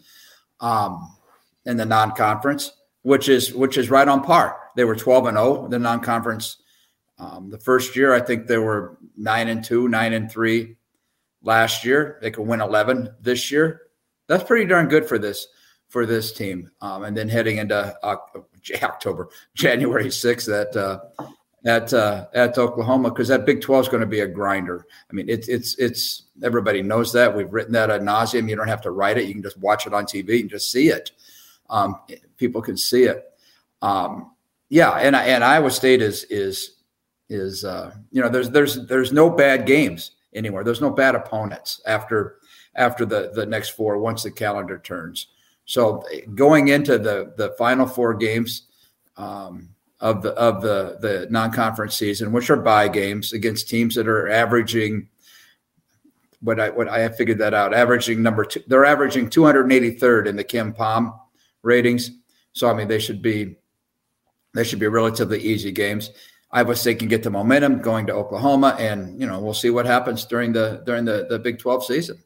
um, 0.60 1.16
in 1.64 1.76
the 1.76 1.86
non-conference, 1.86 2.72
which 3.04 3.28
is 3.28 3.54
which 3.54 3.78
is 3.78 3.90
right 3.90 4.08
on 4.08 4.22
par. 4.22 4.58
They 4.74 4.84
were 4.84 4.96
twelve 4.96 5.26
and 5.26 5.36
zero 5.36 5.64
oh, 5.64 5.68
the 5.68 5.78
non-conference. 5.78 6.56
Um, 7.18 7.48
the 7.48 7.58
first 7.58 7.94
year, 7.94 8.12
I 8.12 8.20
think 8.20 8.48
they 8.48 8.58
were 8.58 8.98
nine 9.16 9.48
and 9.48 9.62
two, 9.62 9.88
nine 9.88 10.12
and 10.14 10.30
three. 10.30 10.76
Last 11.42 11.84
year, 11.84 12.18
they 12.20 12.30
could 12.30 12.46
win 12.46 12.60
eleven. 12.60 13.10
This 13.20 13.52
year, 13.52 13.82
that's 14.26 14.42
pretty 14.42 14.66
darn 14.66 14.88
good 14.88 15.06
for 15.06 15.18
this 15.18 15.46
for 15.88 16.06
this 16.06 16.32
team. 16.32 16.70
Um, 16.80 17.04
and 17.04 17.16
then 17.16 17.28
heading 17.28 17.58
into 17.58 17.94
October, 18.82 19.28
January 19.54 20.10
sixth, 20.10 20.48
that 20.48 20.74
uh, 20.74 21.00
at 21.64 21.92
uh, 21.92 22.26
at 22.34 22.56
Oklahoma 22.58 23.10
because 23.10 23.28
that 23.28 23.46
Big 23.46 23.60
12 23.60 23.84
is 23.84 23.88
going 23.88 24.00
to 24.00 24.06
be 24.06 24.20
a 24.20 24.26
grinder. 24.26 24.86
I 25.10 25.12
mean, 25.12 25.28
it's 25.28 25.48
it's 25.48 25.76
it's 25.78 26.22
everybody 26.42 26.82
knows 26.82 27.12
that. 27.12 27.36
We've 27.36 27.52
written 27.52 27.72
that 27.74 27.90
ad 27.90 28.02
nauseum. 28.02 28.48
You 28.48 28.56
don't 28.56 28.68
have 28.68 28.82
to 28.82 28.90
write 28.90 29.18
it. 29.18 29.26
You 29.26 29.34
can 29.34 29.42
just 29.42 29.58
watch 29.58 29.86
it 29.86 29.94
on 29.94 30.04
TV 30.04 30.40
and 30.40 30.50
just 30.50 30.72
see 30.72 30.88
it. 30.88 31.12
Um, 31.70 32.00
people 32.36 32.62
can 32.62 32.76
see 32.76 33.04
it. 33.04 33.24
Um, 33.82 34.32
yeah, 34.68 34.92
and 34.92 35.14
and 35.14 35.44
Iowa 35.44 35.70
State 35.70 36.02
is 36.02 36.24
is 36.24 36.76
is 37.28 37.64
uh, 37.64 37.94
you 38.10 38.22
know 38.22 38.28
there's 38.28 38.50
there's 38.50 38.86
there's 38.86 39.12
no 39.12 39.30
bad 39.30 39.66
games 39.66 40.12
anymore. 40.34 40.64
There's 40.64 40.80
no 40.80 40.90
bad 40.90 41.14
opponents 41.14 41.80
after 41.86 42.36
after 42.74 43.04
the 43.04 43.30
the 43.34 43.46
next 43.46 43.70
four 43.70 43.98
once 43.98 44.22
the 44.22 44.30
calendar 44.30 44.78
turns. 44.78 45.28
So 45.64 46.04
going 46.34 46.68
into 46.68 46.98
the 46.98 47.34
the 47.36 47.54
final 47.58 47.86
four 47.86 48.14
games. 48.14 48.62
Um, 49.16 49.74
of 50.00 50.22
the 50.22 50.32
of 50.32 50.60
the 50.60 50.98
the 51.00 51.26
non-conference 51.30 51.96
season, 51.96 52.30
which 52.30 52.50
are 52.50 52.56
bye 52.56 52.88
games 52.88 53.32
against 53.32 53.68
teams 53.68 53.94
that 53.94 54.06
are 54.06 54.28
averaging. 54.28 55.08
What 56.40 56.60
I 56.60 56.68
what 56.68 56.88
I 56.88 56.98
have 56.98 57.16
figured 57.16 57.38
that 57.38 57.54
out, 57.54 57.72
averaging 57.72 58.22
number 58.22 58.44
two, 58.44 58.62
they're 58.66 58.84
averaging 58.84 59.30
283rd 59.30 60.26
in 60.26 60.36
the 60.36 60.44
KenPom 60.44 61.18
ratings. 61.64 62.10
So 62.52 62.70
I 62.70 62.74
mean, 62.74 62.88
they 62.88 62.98
should 62.98 63.22
be 63.22 63.56
they 64.54 64.64
should 64.64 64.78
be 64.78 64.86
relatively 64.86 65.40
easy 65.40 65.72
games. 65.72 66.10
Iowa 66.52 66.76
State 66.76 67.00
can 67.00 67.08
get 67.08 67.24
the 67.24 67.30
momentum 67.30 67.80
going 67.80 68.06
to 68.06 68.14
Oklahoma, 68.14 68.76
and 68.78 69.20
you 69.20 69.26
know 69.26 69.40
we'll 69.40 69.54
see 69.54 69.70
what 69.70 69.86
happens 69.86 70.24
during 70.24 70.52
the 70.52 70.82
during 70.86 71.04
the 71.04 71.26
the 71.28 71.38
Big 71.38 71.58
12 71.58 71.84
season. 71.84 72.22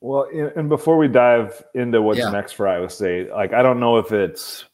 Well, 0.00 0.28
and 0.54 0.68
before 0.68 0.98
we 0.98 1.08
dive 1.08 1.64
into 1.74 2.02
what's 2.02 2.18
yeah. 2.18 2.30
next 2.30 2.52
for 2.52 2.68
Iowa 2.68 2.90
State, 2.90 3.30
like 3.30 3.54
I 3.54 3.62
don't 3.62 3.80
know 3.80 3.96
if 3.96 4.12
it's 4.12 4.66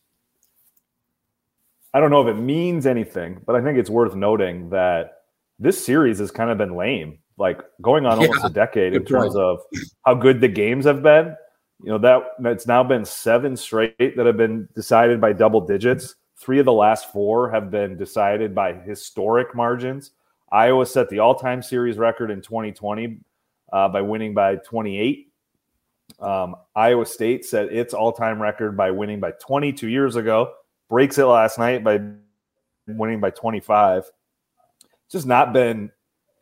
I 1.95 2.01
don't 2.01 2.11
know 2.11 2.27
if 2.27 2.37
it 2.37 2.41
means 2.41 2.87
anything, 2.87 3.41
but 3.47 3.55
I 3.55 3.63
think 3.63 3.79
it's 3.79 3.91
worth 3.91 4.15
noting 4.15 4.71
that 4.71 5.19
this 5.59 5.83
series 5.85 6.19
has 6.19 6.31
kind 6.31 6.51
of 6.51 6.59
been 6.59 6.75
lame, 6.75 7.19
like 7.39 7.61
going 7.81 8.07
on 8.07 8.19
almost 8.19 8.41
yeah, 8.41 8.47
a 8.47 8.51
decade 8.51 8.95
in 8.95 9.05
terms 9.05 9.35
point. 9.35 9.45
of 9.45 9.61
how 10.05 10.15
good 10.15 10.41
the 10.41 10.49
games 10.49 10.85
have 10.85 11.03
been. 11.03 11.37
You 11.83 11.91
know, 11.91 11.99
that 11.99 12.23
it's 12.53 12.67
now 12.67 12.83
been 12.85 13.05
seven 13.05 13.57
straight 13.57 14.17
that 14.17 14.27
have 14.27 14.37
been 14.37 14.69
decided 14.75 15.21
by 15.21 15.33
double 15.33 15.61
digits. 15.61 16.15
Three 16.37 16.59
of 16.59 16.65
the 16.65 16.73
last 16.73 17.13
four 17.13 17.51
have 17.51 17.71
been 17.71 17.97
decided 17.97 18.55
by 18.55 18.73
historic 18.73 19.55
margins. 19.55 20.13
Iowa 20.51 20.87
set 20.87 21.09
the 21.09 21.19
all 21.19 21.35
time 21.35 21.63
series 21.63 21.99
record 21.99 22.31
in 22.31 22.41
2020 22.41 23.19
uh, 23.73 23.89
by 23.89 24.01
winning 24.01 24.35
by 24.35 24.57
28. 24.57 25.29
Um, 26.21 26.57
Iowa 26.77 27.07
State 27.07 27.45
set 27.45 27.73
its 27.73 27.95
all 27.95 28.13
time 28.13 28.41
record 28.41 28.77
by 28.77 28.91
winning 28.91 29.19
by 29.19 29.33
22 29.33 29.89
years 29.89 30.17
ago 30.17 30.53
breaks 30.93 31.17
it 31.17 31.25
last 31.25 31.59
night 31.59 31.83
by 31.83 31.99
winning 32.87 33.19
by 33.19 33.31
25. 33.31 34.05
It's 34.05 34.13
just 35.11 35.27
not 35.27 35.55
been 35.55 35.91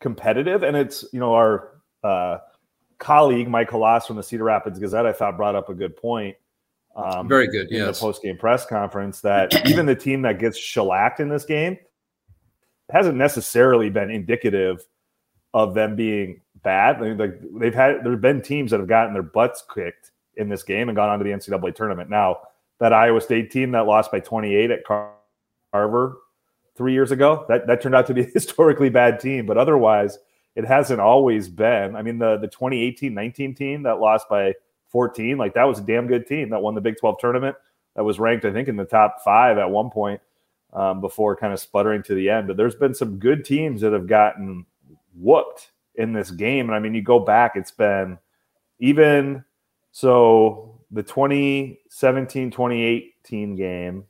competitive. 0.01 0.63
And 0.63 0.75
it's, 0.75 1.05
you 1.13 1.21
know, 1.21 1.33
our 1.35 1.69
uh, 2.03 2.39
colleague, 3.01 3.49
Mike 3.49 3.69
Hlas 3.69 4.05
from 4.05 4.15
the 4.15 4.23
Cedar 4.23 4.45
Rapids 4.45 4.79
Gazette, 4.79 5.05
I 5.05 5.11
thought 5.11 5.35
brought 5.35 5.55
up 5.55 5.67
a 5.67 5.73
good 5.73 5.97
point. 5.97 6.37
Um, 6.95 7.27
Very 7.27 7.47
good. 7.47 7.69
In 7.69 7.77
yes. 7.77 7.99
the 7.99 8.05
post 8.05 8.21
game 8.21 8.37
press 8.37 8.65
conference, 8.65 9.19
that 9.21 9.67
even 9.69 9.85
the 9.85 9.95
team 9.95 10.21
that 10.21 10.39
gets 10.39 10.57
shellacked 10.57 11.19
in 11.19 11.27
this 11.27 11.43
game 11.43 11.77
hasn't 12.89 13.17
necessarily 13.17 13.89
been 13.89 14.09
indicative 14.09 14.85
of 15.53 15.73
them 15.73 15.95
being 15.95 16.41
bad. 16.63 16.97
I 16.97 17.01
mean, 17.01 17.17
like 17.17 17.41
they've 17.59 17.73
had 17.73 18.03
there've 18.03 18.21
been 18.21 18.41
teams 18.41 18.71
that 18.71 18.79
have 18.79 18.89
gotten 18.89 19.13
their 19.13 19.23
butts 19.23 19.63
kicked 19.73 20.11
in 20.37 20.49
this 20.49 20.63
game 20.63 20.89
and 20.89 20.95
gone 20.95 21.09
on 21.09 21.19
to 21.19 21.23
the 21.23 21.31
NCAA 21.31 21.75
tournament. 21.75 22.09
Now 22.09 22.39
that 22.79 22.93
Iowa 22.93 23.21
State 23.21 23.51
team 23.51 23.71
that 23.71 23.85
lost 23.85 24.11
by 24.11 24.19
28 24.19 24.71
at 24.71 24.83
Carver 25.73 26.17
three 26.75 26.93
years 26.93 27.11
ago, 27.11 27.45
that 27.49 27.67
that 27.67 27.81
turned 27.81 27.95
out 27.95 28.07
to 28.07 28.13
be 28.13 28.21
a 28.25 28.25
historically 28.25 28.89
bad 28.89 29.19
team. 29.19 29.45
But 29.45 29.57
otherwise, 29.57 30.19
it 30.55 30.65
hasn't 30.65 30.99
always 30.99 31.47
been. 31.47 31.95
I 31.95 32.01
mean, 32.01 32.17
the 32.17 32.37
the 32.37 32.47
2018-19 32.47 33.55
team 33.55 33.83
that 33.83 33.99
lost 33.99 34.27
by 34.29 34.53
14, 34.89 35.37
like 35.37 35.53
that 35.53 35.63
was 35.63 35.79
a 35.79 35.83
damn 35.83 36.07
good 36.07 36.27
team 36.27 36.49
that 36.49 36.61
won 36.61 36.75
the 36.75 36.81
Big 36.81 36.97
12 36.97 37.17
tournament. 37.19 37.55
That 37.95 38.03
was 38.03 38.19
ranked, 38.19 38.45
I 38.45 38.51
think, 38.51 38.67
in 38.67 38.75
the 38.75 38.85
top 38.85 39.21
five 39.23 39.57
at 39.57 39.69
one 39.69 39.89
point 39.89 40.21
um, 40.73 41.01
before 41.01 41.35
kind 41.35 41.53
of 41.53 41.59
sputtering 41.59 42.03
to 42.03 42.15
the 42.15 42.29
end. 42.29 42.47
But 42.47 42.57
there's 42.57 42.75
been 42.75 42.93
some 42.93 43.17
good 43.19 43.43
teams 43.43 43.81
that 43.81 43.93
have 43.93 44.07
gotten 44.07 44.65
whooped 45.15 45.71
in 45.95 46.13
this 46.13 46.31
game. 46.31 46.67
And 46.67 46.75
I 46.75 46.79
mean, 46.79 46.93
you 46.93 47.01
go 47.01 47.19
back, 47.19 47.53
it's 47.55 47.71
been 47.71 48.17
even 48.79 49.43
so 49.91 50.79
the 50.91 51.03
2017 51.03 52.51
2018 52.51 53.55
game 53.55 54.05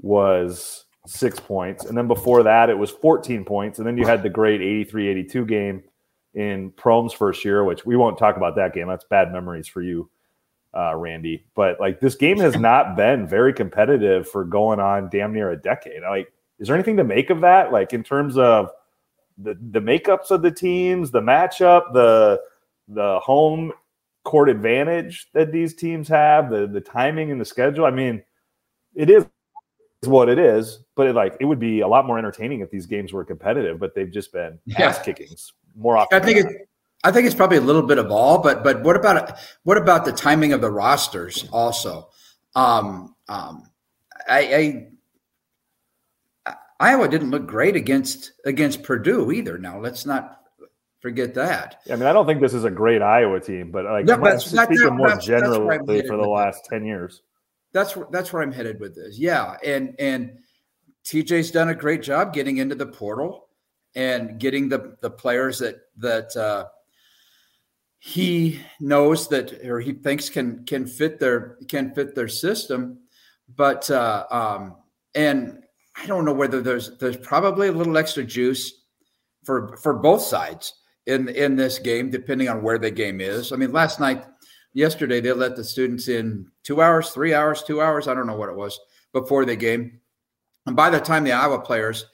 was 0.00 0.84
six 1.08 1.40
points. 1.40 1.84
And 1.84 1.96
then 1.96 2.06
before 2.06 2.42
that, 2.42 2.70
it 2.70 2.78
was 2.78 2.90
14 2.90 3.44
points. 3.44 3.78
And 3.78 3.86
then 3.86 3.96
you 3.96 4.06
had 4.06 4.22
the 4.22 4.28
great 4.28 4.60
83 4.60 5.08
82 5.08 5.46
game 5.46 5.82
in 6.34 6.70
Prohm's 6.72 7.12
first 7.12 7.44
year, 7.44 7.64
which 7.64 7.86
we 7.86 7.96
won't 7.96 8.18
talk 8.18 8.36
about 8.36 8.56
that 8.56 8.74
game. 8.74 8.88
That's 8.88 9.04
bad 9.04 9.32
memories 9.32 9.66
for 9.66 9.80
you, 9.80 10.10
uh, 10.76 10.94
Randy. 10.94 11.46
But 11.54 11.80
like 11.80 12.00
this 12.00 12.14
game 12.14 12.38
has 12.38 12.56
not 12.56 12.96
been 12.96 13.26
very 13.26 13.52
competitive 13.52 14.28
for 14.28 14.44
going 14.44 14.80
on 14.80 15.08
damn 15.10 15.32
near 15.32 15.50
a 15.50 15.56
decade. 15.56 16.02
Like, 16.02 16.32
is 16.58 16.68
there 16.68 16.76
anything 16.76 16.98
to 16.98 17.04
make 17.04 17.30
of 17.30 17.40
that? 17.40 17.72
Like 17.72 17.92
in 17.92 18.02
terms 18.02 18.36
of 18.36 18.70
the 19.38 19.54
the 19.70 19.80
makeups 19.80 20.30
of 20.30 20.42
the 20.42 20.50
teams, 20.50 21.10
the 21.10 21.22
matchup, 21.22 21.92
the 21.92 22.40
the 22.88 23.18
home 23.20 23.72
court 24.24 24.48
advantage 24.48 25.28
that 25.32 25.52
these 25.52 25.74
teams 25.74 26.08
have, 26.08 26.50
the 26.50 26.66
the 26.66 26.80
timing 26.80 27.30
and 27.30 27.40
the 27.40 27.44
schedule. 27.44 27.86
I 27.86 27.90
mean, 27.90 28.22
it 28.94 29.08
is 29.08 29.26
what 30.04 30.28
it 30.28 30.38
is, 30.38 30.80
but 30.98 31.06
it, 31.06 31.14
like 31.14 31.36
it 31.38 31.44
would 31.44 31.60
be 31.60 31.80
a 31.80 31.88
lot 31.88 32.04
more 32.06 32.18
entertaining 32.18 32.60
if 32.60 32.70
these 32.70 32.84
games 32.84 33.12
were 33.12 33.24
competitive, 33.24 33.78
but 33.78 33.94
they've 33.94 34.10
just 34.10 34.32
been 34.32 34.58
yeah. 34.66 34.88
ass 34.88 34.98
kickings 34.98 35.52
more 35.76 35.96
often. 35.96 36.20
I 36.20 36.24
think 36.24 36.38
it's 36.44 36.52
I 37.04 37.12
think 37.12 37.26
it's 37.26 37.36
probably 37.36 37.58
a 37.58 37.62
little 37.62 37.84
bit 37.84 37.98
of 37.98 38.10
all, 38.10 38.42
but 38.42 38.64
but 38.64 38.82
what 38.82 38.96
about 38.96 39.38
what 39.62 39.78
about 39.78 40.04
the 40.04 40.10
timing 40.10 40.52
of 40.52 40.60
the 40.60 40.70
rosters 40.72 41.48
also? 41.52 42.10
Um, 42.56 43.14
um, 43.28 43.70
I, 44.28 44.88
I 46.46 46.56
Iowa 46.80 47.08
didn't 47.08 47.30
look 47.30 47.46
great 47.46 47.76
against 47.76 48.32
against 48.44 48.82
Purdue 48.82 49.30
either. 49.30 49.56
Now 49.56 49.78
let's 49.78 50.04
not 50.04 50.40
forget 50.98 51.32
that. 51.34 51.80
I 51.88 51.94
mean, 51.94 52.06
I 52.06 52.12
don't 52.12 52.26
think 52.26 52.40
this 52.40 52.54
is 52.54 52.64
a 52.64 52.70
great 52.70 53.02
Iowa 53.02 53.38
team, 53.38 53.70
but 53.70 53.84
like 53.84 54.04
no, 54.04 54.18
but 54.18 54.40
speaking 54.40 54.78
that, 54.78 54.92
more 54.94 55.10
that's, 55.10 55.24
generally 55.24 55.78
that's 55.86 56.08
for 56.08 56.16
the 56.16 56.28
last 56.28 56.64
ten 56.64 56.84
years. 56.84 57.22
That's 57.72 57.96
that's 58.10 58.32
where 58.32 58.42
I'm 58.42 58.50
headed 58.50 58.80
with 58.80 58.96
this. 58.96 59.16
Yeah, 59.16 59.54
and 59.64 59.94
and 60.00 60.38
TJ's 61.08 61.50
done 61.50 61.70
a 61.70 61.74
great 61.74 62.02
job 62.02 62.34
getting 62.34 62.58
into 62.58 62.74
the 62.74 62.86
portal 62.86 63.48
and 63.94 64.38
getting 64.38 64.68
the 64.68 64.96
the 65.00 65.10
players 65.10 65.58
that 65.58 65.76
that 65.96 66.36
uh, 66.36 66.66
he 67.98 68.60
knows 68.78 69.26
that 69.28 69.64
or 69.64 69.80
he 69.80 69.92
thinks 69.92 70.28
can 70.28 70.66
can 70.66 70.86
fit 70.86 71.18
their 71.18 71.56
can 71.66 71.94
fit 71.94 72.14
their 72.14 72.28
system, 72.28 72.98
but 73.56 73.90
uh, 73.90 74.26
um, 74.30 74.76
and 75.14 75.62
I 75.96 76.06
don't 76.06 76.26
know 76.26 76.34
whether 76.34 76.60
there's 76.60 76.98
there's 76.98 77.16
probably 77.16 77.68
a 77.68 77.72
little 77.72 77.96
extra 77.96 78.22
juice 78.22 78.84
for 79.44 79.78
for 79.78 79.94
both 79.94 80.20
sides 80.20 80.74
in 81.06 81.28
in 81.30 81.56
this 81.56 81.78
game, 81.78 82.10
depending 82.10 82.50
on 82.50 82.62
where 82.62 82.78
the 82.78 82.90
game 82.90 83.22
is. 83.22 83.50
I 83.50 83.56
mean, 83.56 83.72
last 83.72 83.98
night, 83.98 84.26
yesterday, 84.74 85.22
they 85.22 85.32
let 85.32 85.56
the 85.56 85.64
students 85.64 86.08
in 86.08 86.46
two 86.64 86.82
hours, 86.82 87.10
three 87.10 87.32
hours, 87.32 87.62
two 87.62 87.80
hours. 87.80 88.08
I 88.08 88.14
don't 88.14 88.26
know 88.26 88.36
what 88.36 88.50
it 88.50 88.56
was 88.56 88.78
before 89.14 89.46
the 89.46 89.56
game, 89.56 90.00
and 90.68 90.76
by 90.76 90.90
the 90.90 91.00
time 91.00 91.24
the 91.24 91.32
Iowa 91.32 91.58
players 91.60 92.06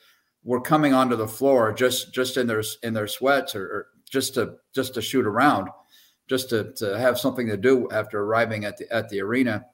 were 0.42 0.60
coming 0.60 0.94
onto 0.94 1.16
the 1.16 1.28
floor, 1.28 1.72
just 1.72 2.14
just 2.14 2.38
in 2.38 2.46
their 2.46 2.62
in 2.82 2.94
their 2.94 3.08
sweats 3.08 3.54
or, 3.54 3.64
or 3.64 3.86
just 4.08 4.34
to 4.34 4.54
just 4.74 4.94
to 4.94 5.02
shoot 5.02 5.26
around, 5.26 5.68
just 6.28 6.48
to 6.50 6.72
to 6.76 6.98
have 6.98 7.18
something 7.18 7.46
to 7.48 7.56
do 7.56 7.88
after 7.90 8.22
arriving 8.22 8.64
at 8.64 8.78
the 8.78 8.90
at 8.92 9.08
the 9.10 9.20
arena. 9.20 9.66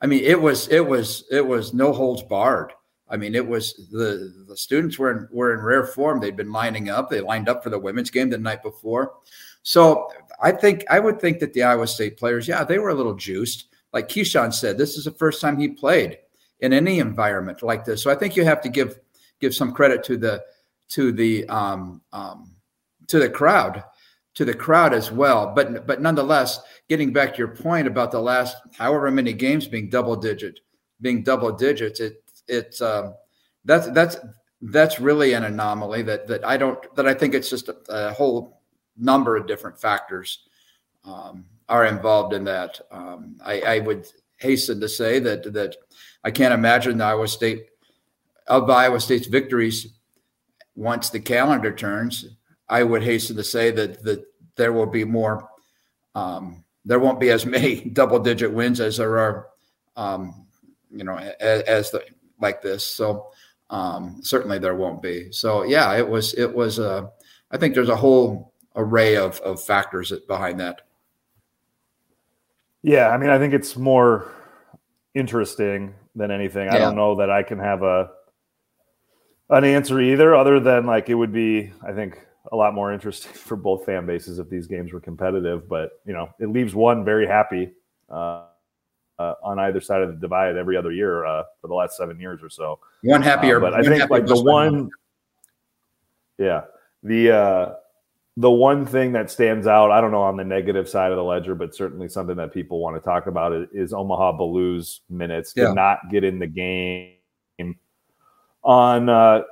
I 0.00 0.06
mean, 0.06 0.22
it 0.22 0.40
was 0.40 0.68
it 0.68 0.86
was 0.86 1.24
it 1.30 1.46
was 1.46 1.72
no 1.72 1.92
holds 1.92 2.22
barred 2.22 2.72
I 3.08 3.16
mean, 3.16 3.34
it 3.34 3.46
was 3.46 3.74
the 3.92 4.44
the 4.48 4.56
students 4.56 4.98
were 4.98 5.10
in, 5.10 5.28
were 5.30 5.54
in 5.54 5.60
rare 5.60 5.86
form. 5.86 6.20
They'd 6.20 6.36
been 6.36 6.52
lining 6.52 6.88
up. 6.88 7.10
They 7.10 7.20
lined 7.20 7.48
up 7.48 7.62
for 7.62 7.70
the 7.70 7.78
women's 7.78 8.10
game 8.10 8.30
the 8.30 8.38
night 8.38 8.62
before. 8.62 9.14
So 9.62 10.10
I 10.42 10.52
think 10.52 10.84
I 10.90 11.00
would 11.00 11.20
think 11.20 11.38
that 11.40 11.52
the 11.52 11.62
Iowa 11.62 11.86
State 11.86 12.16
players, 12.16 12.48
yeah, 12.48 12.64
they 12.64 12.78
were 12.78 12.88
a 12.88 12.94
little 12.94 13.14
juiced. 13.14 13.66
Like 13.92 14.08
Keshon 14.08 14.52
said, 14.52 14.78
this 14.78 14.96
is 14.96 15.04
the 15.04 15.12
first 15.12 15.40
time 15.40 15.58
he 15.58 15.68
played 15.68 16.18
in 16.64 16.72
any 16.72 16.98
environment 16.98 17.62
like 17.62 17.84
this. 17.84 18.02
So 18.02 18.10
I 18.10 18.14
think 18.14 18.36
you 18.36 18.44
have 18.44 18.60
to 18.62 18.68
give 18.68 18.98
give 19.40 19.54
some 19.54 19.72
credit 19.72 20.02
to 20.04 20.16
the 20.16 20.42
to 20.88 21.12
the 21.12 21.46
um, 21.48 22.00
um, 22.12 22.56
to 23.08 23.18
the 23.18 23.28
crowd 23.28 23.84
to 24.34 24.44
the 24.44 24.54
crowd 24.54 24.92
as 24.92 25.12
well. 25.12 25.52
But 25.54 25.86
but 25.86 26.00
nonetheless, 26.00 26.60
getting 26.88 27.12
back 27.12 27.32
to 27.32 27.38
your 27.38 27.54
point 27.54 27.86
about 27.86 28.10
the 28.10 28.20
last 28.20 28.56
however 28.76 29.10
many 29.10 29.32
games 29.32 29.68
being 29.68 29.90
double 29.90 30.16
digit, 30.16 30.60
being 31.00 31.22
double 31.22 31.52
digits, 31.52 32.00
it 32.00 32.22
it's 32.48 32.80
um, 32.80 33.14
that's 33.64 33.88
that's 33.90 34.16
that's 34.62 34.98
really 34.98 35.34
an 35.34 35.44
anomaly 35.44 36.02
that 36.02 36.26
that 36.28 36.44
I 36.44 36.56
don't 36.56 36.94
that 36.96 37.06
I 37.06 37.14
think 37.14 37.34
it's 37.34 37.50
just 37.50 37.68
a, 37.68 37.76
a 37.88 38.12
whole 38.12 38.62
number 38.96 39.36
of 39.36 39.46
different 39.46 39.78
factors 39.78 40.40
um, 41.04 41.44
are 41.68 41.84
involved 41.84 42.32
in 42.32 42.44
that. 42.44 42.80
Um, 42.90 43.36
I, 43.44 43.60
I, 43.60 43.78
would 43.80 44.06
hasten 44.36 44.80
to 44.80 44.88
say 44.88 45.18
that 45.18 45.52
that 45.52 45.76
I 46.24 46.30
can't 46.30 46.54
imagine 46.54 47.00
Iowa 47.00 47.28
State 47.28 47.66
of 48.46 48.68
Iowa 48.68 49.00
State's 49.00 49.26
victories 49.26 49.94
once 50.74 51.10
the 51.10 51.20
calendar 51.20 51.72
turns. 51.72 52.26
I 52.68 52.82
would 52.82 53.02
hasten 53.02 53.36
to 53.36 53.44
say 53.44 53.70
that 53.72 54.02
that 54.04 54.24
there 54.56 54.72
will 54.72 54.86
be 54.86 55.04
more. 55.04 55.48
Um, 56.14 56.64
there 56.84 56.98
won't 56.98 57.20
be 57.20 57.30
as 57.30 57.44
many 57.56 57.90
double 57.90 58.18
digit 58.18 58.52
wins 58.52 58.80
as 58.80 58.96
there 58.96 59.18
are, 59.18 59.48
um, 59.96 60.46
you 60.90 61.04
know, 61.04 61.16
as, 61.16 61.62
as 61.62 61.90
the 61.90 62.04
like 62.40 62.62
this. 62.62 62.84
So 62.84 63.28
um, 63.70 64.20
certainly 64.22 64.58
there 64.58 64.74
won't 64.74 65.02
be. 65.02 65.30
So 65.30 65.64
yeah, 65.64 65.94
it 65.94 66.08
was 66.08 66.34
it 66.34 66.52
was. 66.52 66.78
Uh, 66.78 67.08
I 67.50 67.58
think 67.58 67.74
there's 67.74 67.90
a 67.90 67.96
whole 67.96 68.54
array 68.76 69.16
of 69.16 69.40
of 69.40 69.62
factors 69.62 70.12
behind 70.26 70.58
that. 70.60 70.80
Yeah, 72.82 73.08
I 73.08 73.16
mean, 73.16 73.30
I 73.30 73.38
think 73.38 73.54
it's 73.54 73.76
more 73.76 74.30
interesting 75.14 75.94
than 76.14 76.30
anything. 76.30 76.66
Yeah. 76.66 76.74
I 76.74 76.78
don't 76.78 76.96
know 76.96 77.16
that 77.16 77.30
I 77.30 77.42
can 77.42 77.58
have 77.58 77.82
a 77.82 78.10
an 79.50 79.64
answer 79.64 80.00
either, 80.00 80.34
other 80.34 80.58
than 80.58 80.86
like 80.86 81.08
it 81.08 81.14
would 81.14 81.32
be, 81.32 81.72
I 81.86 81.92
think, 81.92 82.18
a 82.52 82.56
lot 82.56 82.74
more 82.74 82.92
interesting 82.92 83.32
for 83.34 83.56
both 83.56 83.84
fan 83.84 84.06
bases 84.06 84.38
if 84.38 84.48
these 84.48 84.66
games 84.66 84.92
were 84.92 85.00
competitive. 85.00 85.68
But 85.68 86.00
you 86.06 86.12
know, 86.12 86.30
it 86.38 86.48
leaves 86.48 86.74
one 86.74 87.04
very 87.04 87.26
happy. 87.26 87.72
Uh, 88.08 88.46
uh, 89.18 89.34
on 89.42 89.58
either 89.58 89.80
side 89.80 90.02
of 90.02 90.08
the 90.08 90.16
divide 90.16 90.56
every 90.56 90.76
other 90.76 90.92
year 90.92 91.24
uh, 91.24 91.44
for 91.60 91.68
the 91.68 91.74
last 91.74 91.96
seven 91.96 92.18
years 92.18 92.42
or 92.42 92.50
so. 92.50 92.78
One 93.02 93.22
happier, 93.22 93.58
uh, 93.58 93.60
but 93.60 93.74
I 93.74 93.82
think 93.82 94.10
like 94.10 94.26
the 94.26 94.42
one, 94.42 94.90
yeah, 96.38 96.62
the 97.02 97.30
uh, 97.30 97.74
the 98.36 98.50
one 98.50 98.84
thing 98.84 99.12
that 99.12 99.30
stands 99.30 99.66
out, 99.66 99.90
I 99.90 100.00
don't 100.00 100.10
know 100.10 100.22
on 100.22 100.36
the 100.36 100.44
negative 100.44 100.88
side 100.88 101.12
of 101.12 101.16
the 101.16 101.22
ledger, 101.22 101.54
but 101.54 101.74
certainly 101.74 102.08
something 102.08 102.36
that 102.36 102.52
people 102.52 102.80
want 102.80 102.96
to 102.96 103.00
talk 103.00 103.26
about 103.26 103.52
is, 103.52 103.68
is 103.72 103.92
Omaha 103.92 104.38
Biliew's 104.38 105.02
minutes. 105.08 105.52
Did 105.52 105.74
not 105.74 106.10
get 106.10 106.24
in 106.24 106.38
the 106.40 106.46
game 106.48 107.16
on 108.64 109.08
uh, 109.08 109.42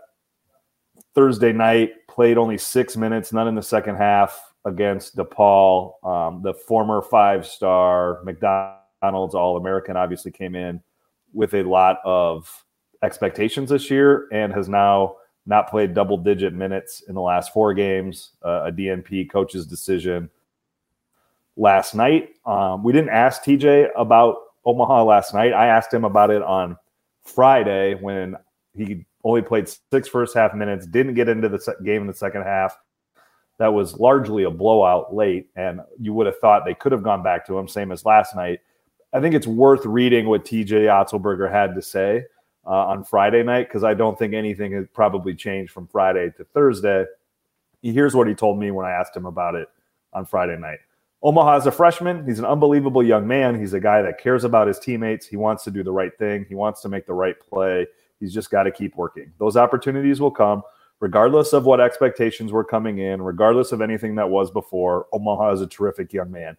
Thursday 1.15 1.53
night. 1.53 1.93
Played 2.09 2.39
only 2.39 2.59
six 2.59 2.97
minutes, 2.97 3.33
none 3.33 3.49
in 3.49 3.55
the 3.55 3.63
second 3.63 3.97
half 3.97 4.53
against 4.65 5.17
DePaul, 5.17 6.05
um, 6.05 6.43
the 6.43 6.55
former 6.55 7.03
five 7.03 7.47
star 7.47 8.23
McDonald's 8.25 9.35
All 9.35 9.57
American 9.57 9.97
obviously 9.97 10.31
came 10.31 10.55
in 10.55 10.81
with 11.33 11.55
a 11.55 11.63
lot 11.63 11.99
of 12.05 12.65
expectations 13.03 13.71
this 13.71 13.91
year 13.91 14.29
and 14.33 14.53
has 14.53 14.69
now 14.69 15.17
not 15.47 15.69
played 15.69 15.95
double 15.95 16.17
digit 16.17 16.53
minutes 16.53 17.03
in 17.09 17.15
the 17.15 17.21
last 17.21 17.53
four 17.53 17.75
games. 17.75 18.33
Uh, 18.45 18.65
a 18.67 18.73
DNP 18.73 19.31
coach's 19.31 19.67
decision 19.67 20.31
last 21.57 21.95
night. 21.95 22.31
Um, 22.47 22.85
we 22.85 22.93
didn't 22.93 23.11
ask 23.11 23.43
TJ 23.43 23.89
about 23.97 24.37
Omaha 24.65 25.05
last 25.05 25.35
night. 25.35 25.53
I 25.53 25.67
asked 25.67 25.93
him 25.93 26.05
about 26.05 26.31
it 26.31 26.43
on 26.43 26.77
Friday 27.25 27.95
when 27.95 28.37
he 28.75 29.05
only 29.25 29.43
played 29.43 29.69
six 29.93 30.09
first 30.09 30.35
half 30.35 30.55
minutes, 30.55 30.87
didn't 30.87 31.15
get 31.15 31.29
into 31.29 31.49
the 31.49 31.77
game 31.85 32.03
in 32.03 32.07
the 32.07 32.15
second 32.15 32.43
half. 32.43 32.77
That 33.59 33.73
was 33.73 33.99
largely 33.99 34.45
a 34.45 34.51
blowout 34.51 35.15
late, 35.15 35.49
and 35.57 35.81
you 36.01 36.15
would 36.15 36.27
have 36.27 36.39
thought 36.39 36.65
they 36.65 36.75
could 36.75 36.91
have 36.91 37.03
gone 37.03 37.23
back 37.23 37.47
to 37.47 37.57
him, 37.57 37.69
same 37.69 37.93
as 37.93 38.05
last 38.05 38.35
night. 38.35 38.61
I 39.13 39.21
think 39.21 39.35
it's 39.35 39.47
worth 39.47 39.85
reading 39.85 40.27
what 40.27 40.45
TJ 40.45 40.87
Otzelberger 40.87 41.51
had 41.51 41.75
to 41.75 41.83
say 41.83 42.25
uh, 42.67 42.87
on 42.87 43.05
Friday 43.05 43.43
night 43.43 43.69
because 43.69 43.85
I 43.85 43.95
don't 43.95 44.19
think 44.19 44.35
anything 44.35 44.73
has 44.73 44.87
probably 44.93 45.35
changed 45.35 45.73
from 45.73 45.87
Friday 45.87 46.31
to 46.37 46.45
Thursday. 46.45 47.05
Here's 47.83 48.15
what 48.15 48.29
he 48.29 48.35
told 48.35 48.59
me 48.59 48.71
when 48.71 48.87
I 48.87 48.93
asked 48.93 49.17
him 49.17 49.27
about 49.27 49.55
it 49.55 49.69
on 50.13 50.25
Friday 50.25 50.57
night. 50.57 50.79
Omaha 51.23 51.57
is 51.57 51.67
a 51.67 51.73
freshman. 51.73 52.27
He's 52.27 52.39
an 52.39 52.45
unbelievable 52.45 53.03
young 53.03 53.27
man. 53.27 53.59
He's 53.59 53.75
a 53.75 53.81
guy 53.81 54.03
that 54.03 54.19
cares 54.19 54.45
about 54.45 54.67
his 54.67 54.79
teammates. 54.79 55.27
He 55.27 55.37
wants 55.37 55.63
to 55.65 55.71
do 55.71 55.83
the 55.83 55.93
right 55.93 56.17
thing. 56.19 56.47
He 56.49 56.55
wants 56.55 56.81
to 56.83 56.89
make 56.89 57.07
the 57.07 57.15
right 57.15 57.37
play. 57.41 57.87
He's 58.19 58.35
just 58.35 58.51
got 58.51 58.65
to 58.65 58.71
keep 58.71 58.97
working. 58.97 59.33
Those 59.39 59.57
opportunities 59.57 60.21
will 60.21 60.31
come 60.31 60.63
regardless 61.03 61.53
of 61.53 61.65
what 61.65 61.81
expectations 61.81 62.53
were 62.53 62.63
coming 62.63 62.99
in, 62.99 63.21
regardless 63.21 63.73
of 63.73 63.81
anything 63.81 64.15
that 64.15 64.31
was 64.31 64.53
before. 64.53 65.09
Omaha 65.13 65.51
is 65.53 65.61
a 65.61 65.67
terrific 65.67 66.13
young 66.13 66.31
man. 66.31 66.57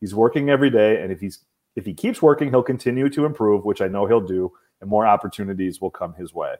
He's 0.00 0.12
working 0.12 0.50
every 0.50 0.70
day, 0.70 1.00
and 1.00 1.12
if 1.12 1.20
he's 1.20 1.38
if 1.76 1.84
he 1.84 1.94
keeps 1.94 2.22
working, 2.22 2.50
he'll 2.50 2.62
continue 2.62 3.08
to 3.10 3.24
improve, 3.24 3.64
which 3.64 3.80
I 3.80 3.88
know 3.88 4.06
he'll 4.06 4.20
do, 4.20 4.52
and 4.80 4.88
more 4.88 5.06
opportunities 5.06 5.80
will 5.80 5.90
come 5.90 6.14
his 6.14 6.32
way. 6.34 6.54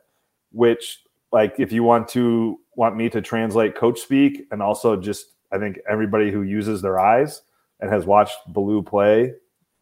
Which, 0.51 1.01
like, 1.33 1.55
if 1.59 1.73
you 1.73 1.83
want 1.83 2.09
to 2.09 2.59
want 2.77 2.97
me 2.97 3.09
to 3.11 3.21
translate 3.21 3.77
coach 3.77 4.01
speak, 4.01 4.47
and 4.51 4.63
also 4.63 4.97
just 4.97 5.27
I 5.53 5.59
think 5.59 5.79
everybody 5.89 6.31
who 6.31 6.43
uses 6.43 6.83
their 6.83 6.99
eyes 6.99 7.43
and 7.81 7.91
has 7.91 8.07
watched 8.07 8.37
Biliew 8.53 8.85
play 8.85 9.33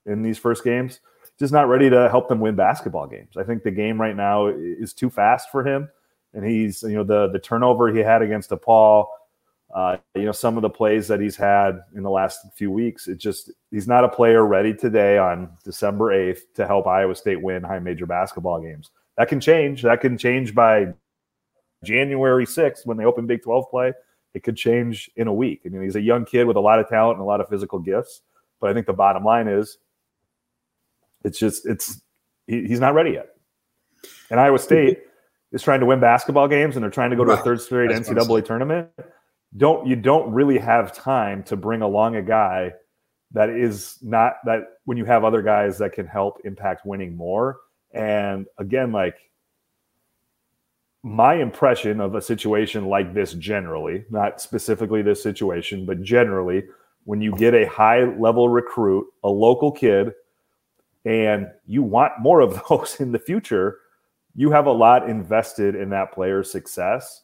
in 0.07 0.23
these 0.23 0.39
first 0.39 0.65
games 0.65 1.01
just 1.39 1.53
not 1.53 1.69
ready 1.69 1.91
to 1.91 2.09
help 2.09 2.29
them 2.29 2.41
win 2.41 2.55
basketball 2.55 3.07
games. 3.07 3.37
I 3.37 3.43
think 3.43 3.63
the 3.63 3.71
game 3.71 4.01
right 4.01 4.15
now 4.15 4.47
is 4.47 4.93
too 4.93 5.11
fast 5.11 5.51
for 5.51 5.67
him, 5.67 5.89
and 6.35 6.45
he's 6.45 6.83
you 6.83 6.95
know 6.95 7.05
the 7.05 7.29
the 7.33 7.39
turnover 7.39 7.93
he 7.93 8.01
had 8.01 8.23
against 8.23 8.51
DePaul 8.51 9.07
uh, 9.73 9.97
you 10.15 10.25
know, 10.25 10.33
some 10.33 10.57
of 10.57 10.63
the 10.63 10.71
plays 10.71 11.09
that 11.09 11.21
he's 11.21 11.37
had 11.37 11.81
in 11.97 12.03
the 12.03 12.11
last 12.11 12.41
few 12.55 12.71
weeks, 12.71 13.09
it 13.09 13.17
just 13.17 13.51
he's 13.71 13.89
not 13.89 14.05
a 14.05 14.09
player 14.09 14.47
ready 14.47 14.75
today 14.75 15.17
on 15.17 15.49
December 15.65 16.13
8th 16.13 16.41
to 16.57 16.67
help 16.67 16.87
Iowa 16.87 17.15
State 17.15 17.41
win 17.41 17.63
high 17.63 17.79
major 17.79 18.05
basketball 18.05 18.61
games. 18.61 18.91
That 19.17 19.29
can 19.29 19.41
change. 19.41 19.83
That 19.83 20.03
can 20.03 20.19
change 20.19 20.55
by 20.55 20.93
January 21.85 22.45
6th 22.45 22.85
when 22.85 22.99
they 22.99 23.07
open 23.07 23.27
Big 23.27 23.43
12 23.43 23.71
play. 23.71 23.93
It 24.35 24.43
could 24.43 24.57
change 24.57 25.11
in 25.17 25.27
a 25.27 25.33
week. 25.33 25.63
I 25.65 25.71
mean, 25.71 25.83
he's 25.83 25.97
a 25.97 26.01
young 26.01 26.27
kid 26.27 26.47
with 26.47 26.57
a 26.57 26.61
lot 26.61 26.79
of 26.79 26.89
talent 26.89 27.17
and 27.17 27.23
a 27.23 27.27
lot 27.27 27.41
of 27.41 27.49
physical 27.49 27.79
gifts. 27.79 28.21
But 28.61 28.71
I 28.71 28.75
think 28.75 28.87
the 28.87 28.93
bottom 28.93 29.25
line 29.25 29.49
is 29.49 29.79
it's 31.25 31.39
just 31.39 31.65
it's 31.67 32.01
he, 32.47 32.67
he's 32.67 32.81
not 32.81 32.93
ready 32.93 33.13
yet. 33.13 33.31
And 34.31 34.39
Iowa 34.39 34.59
State 34.59 34.99
is 35.53 35.63
trying 35.63 35.81
to 35.81 35.87
win 35.87 35.99
basketball 35.99 36.49
games 36.49 36.77
and 36.77 36.83
they're 36.83 36.91
trying 36.91 37.11
to 37.11 37.17
go 37.17 37.25
to 37.25 37.33
a 37.33 37.37
third 37.39 37.61
straight 37.61 37.91
NCAA 37.91 38.45
tournament 38.45 38.91
don't 39.57 39.87
you 39.87 39.97
don't 39.97 40.33
really 40.33 40.59
have 40.59 40.93
time 40.93 41.43
to 41.45 41.57
bring 41.57 41.83
along 41.83 42.17
a 42.17 42.23
guy 42.23 42.73
that 43.33 43.51
is 43.51 43.99
not 44.03 44.35
that 44.45 44.63
when 44.85 44.99
you 44.99 45.05
have 45.05 45.25
other 45.25 45.43
guys 45.43 45.79
that 45.79 45.93
can 45.93 46.07
help 46.07 46.41
impact 46.45 46.87
winning 46.87 47.17
more. 47.17 47.61
And 47.93 48.47
again, 48.59 48.93
like 48.93 49.17
my 51.03 51.35
impression 51.35 52.01
of 52.01 52.15
a 52.15 52.23
situation 52.23 52.87
like 52.87 53.13
this 53.15 53.33
generally, 53.35 54.05
not 54.11 54.41
specifically 54.41 55.03
this 55.03 55.23
situation, 55.23 55.85
but 55.85 56.03
generally, 56.03 56.65
when 57.05 57.21
you 57.21 57.35
get 57.35 57.55
a 57.55 57.67
high 57.67 58.05
level 58.05 58.49
recruit, 58.49 59.07
a 59.25 59.29
local 59.29 59.73
kid, 59.73 60.13
and 61.05 61.49
you 61.67 61.83
want 61.83 62.13
more 62.21 62.41
of 62.41 62.63
those 62.69 63.01
in 63.01 63.13
the 63.13 63.19
future, 63.19 63.79
you 64.35 64.51
have 64.51 64.67
a 64.67 64.73
lot 64.73 65.09
invested 65.09 65.75
in 65.75 65.91
that 65.91 66.13
player's 66.13 66.51
success. 66.51 67.23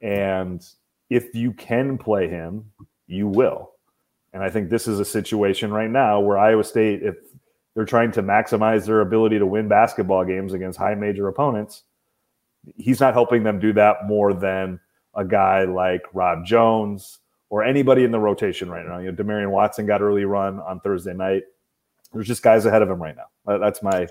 And 0.00 0.64
if 1.10 1.34
you 1.34 1.52
can 1.52 1.98
play 1.98 2.28
him, 2.28 2.70
you 3.06 3.28
will. 3.28 3.72
And 4.32 4.42
I 4.42 4.50
think 4.50 4.68
this 4.68 4.86
is 4.86 5.00
a 5.00 5.04
situation 5.04 5.70
right 5.72 5.90
now 5.90 6.20
where 6.20 6.36
Iowa 6.36 6.64
State, 6.64 7.02
if 7.02 7.16
they're 7.74 7.84
trying 7.84 8.12
to 8.12 8.22
maximize 8.22 8.86
their 8.86 9.00
ability 9.00 9.38
to 9.38 9.46
win 9.46 9.68
basketball 9.68 10.24
games 10.24 10.52
against 10.52 10.78
high 10.78 10.94
major 10.94 11.28
opponents, 11.28 11.84
he's 12.76 13.00
not 13.00 13.14
helping 13.14 13.44
them 13.44 13.58
do 13.60 13.72
that 13.74 14.06
more 14.06 14.34
than 14.34 14.80
a 15.14 15.24
guy 15.24 15.64
like 15.64 16.02
Rob 16.12 16.44
Jones 16.44 17.20
or 17.48 17.62
anybody 17.64 18.04
in 18.04 18.10
the 18.10 18.18
rotation 18.18 18.68
right 18.68 18.86
now. 18.86 18.98
You 18.98 19.12
know, 19.12 19.22
Demarion 19.22 19.50
Watson 19.50 19.86
got 19.86 20.02
early 20.02 20.24
run 20.24 20.60
on 20.60 20.80
Thursday 20.80 21.14
night. 21.14 21.44
There's 22.12 22.26
just 22.26 22.42
guys 22.42 22.66
ahead 22.66 22.82
of 22.82 22.90
him 22.90 23.00
right 23.02 23.16
now. 23.16 23.58
That's 23.58 23.82
my 23.82 24.06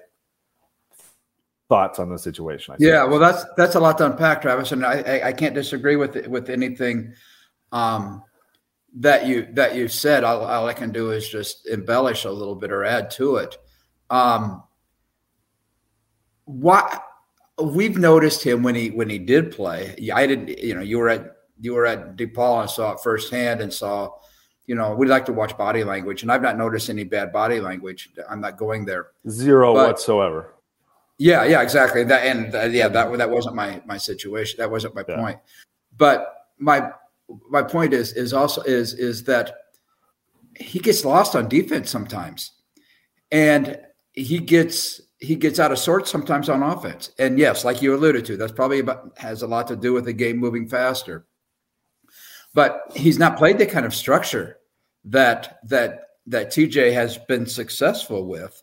thoughts 1.69 1.99
on 1.99 2.09
the 2.09 2.17
situation. 2.19 2.73
I 2.73 2.77
yeah, 2.79 3.03
well, 3.03 3.19
that's 3.19 3.45
that's 3.57 3.75
a 3.75 3.79
lot 3.79 3.97
to 3.99 4.05
unpack, 4.05 4.41
Travis, 4.41 4.71
and 4.71 4.85
I 4.85 5.01
I, 5.01 5.27
I 5.27 5.33
can't 5.33 5.55
disagree 5.55 5.95
with 5.95 6.27
with 6.27 6.49
anything 6.49 7.13
um, 7.71 8.23
that 8.95 9.25
you 9.25 9.47
that 9.53 9.75
you 9.75 9.87
said. 9.87 10.23
All, 10.23 10.43
all, 10.43 10.67
I 10.67 10.73
can 10.73 10.91
do 10.91 11.11
is 11.11 11.27
just 11.27 11.67
embellish 11.67 12.25
a 12.25 12.31
little 12.31 12.55
bit 12.55 12.71
or 12.71 12.83
add 12.83 13.09
to 13.11 13.37
it. 13.37 13.57
Um, 14.09 14.63
what 16.45 17.03
we've 17.61 17.97
noticed 17.97 18.43
him 18.43 18.61
when 18.63 18.75
he 18.75 18.91
when 18.91 19.09
he 19.09 19.19
did 19.19 19.51
play. 19.51 19.95
I 20.13 20.27
didn't, 20.27 20.59
you 20.59 20.75
know, 20.75 20.81
you 20.81 20.99
were 20.99 21.09
at 21.09 21.35
you 21.59 21.73
were 21.73 21.85
at 21.85 22.15
DePaul 22.15 22.61
and 22.61 22.69
saw 22.69 22.93
it 22.93 22.99
firsthand 23.01 23.61
and 23.61 23.73
saw. 23.73 24.09
You 24.67 24.73
know, 24.73 24.95
we 24.95 25.05
like 25.05 25.27
to 25.27 25.33
watch 25.33 25.55
body 25.59 25.83
language, 25.83 26.23
and 26.23 26.31
I've 26.31 26.41
not 26.41 26.57
noticed 26.57 26.89
any 26.89 27.03
bad 27.03 27.31
body 27.31 27.59
language. 27.59 28.09
I'm 28.27 28.41
not 28.41 28.57
going 28.57 28.83
there. 28.83 29.09
Zero 29.29 29.75
but, 29.75 29.89
whatsoever 29.89 30.54
yeah, 31.17 31.45
yeah, 31.45 31.61
exactly. 31.61 32.03
That 32.03 32.25
and 32.25 32.53
uh, 32.53 32.63
yeah, 32.63 32.87
that 32.89 33.17
that 33.17 33.29
wasn't 33.29 33.55
my 33.55 33.81
my 33.85 33.97
situation. 33.97 34.57
That 34.59 34.71
wasn't 34.71 34.95
my 34.95 35.03
yeah. 35.07 35.15
point. 35.15 35.39
But 35.97 36.47
my 36.57 36.91
my 37.49 37.63
point 37.63 37.93
is 37.93 38.13
is 38.13 38.33
also 38.33 38.61
is 38.61 38.93
is 38.93 39.23
that 39.23 39.53
he 40.57 40.79
gets 40.79 41.05
lost 41.05 41.35
on 41.35 41.47
defense 41.47 41.89
sometimes, 41.89 42.51
and 43.31 43.79
he 44.13 44.39
gets 44.39 45.01
he 45.19 45.35
gets 45.35 45.59
out 45.59 45.71
of 45.71 45.79
sorts 45.79 46.11
sometimes 46.11 46.49
on 46.49 46.61
offense. 46.61 47.11
And 47.17 47.39
yes, 47.39 47.63
like 47.63 47.81
you 47.81 47.95
alluded 47.95 48.25
to, 48.25 48.37
that's 48.37 48.51
probably 48.51 48.79
about 48.79 49.17
has 49.17 49.41
a 49.41 49.47
lot 49.47 49.67
to 49.67 49.75
do 49.75 49.93
with 49.93 50.05
the 50.05 50.13
game 50.13 50.37
moving 50.37 50.67
faster. 50.67 51.25
But 52.53 52.91
he's 52.93 53.19
not 53.19 53.37
played 53.37 53.57
the 53.57 53.65
kind 53.65 53.85
of 53.85 53.95
structure 53.95 54.57
that 55.05 55.59
that 55.63 56.01
that 56.27 56.51
TJ 56.51 56.91
has 56.93 57.17
been 57.17 57.45
successful 57.45 58.25
with 58.25 58.61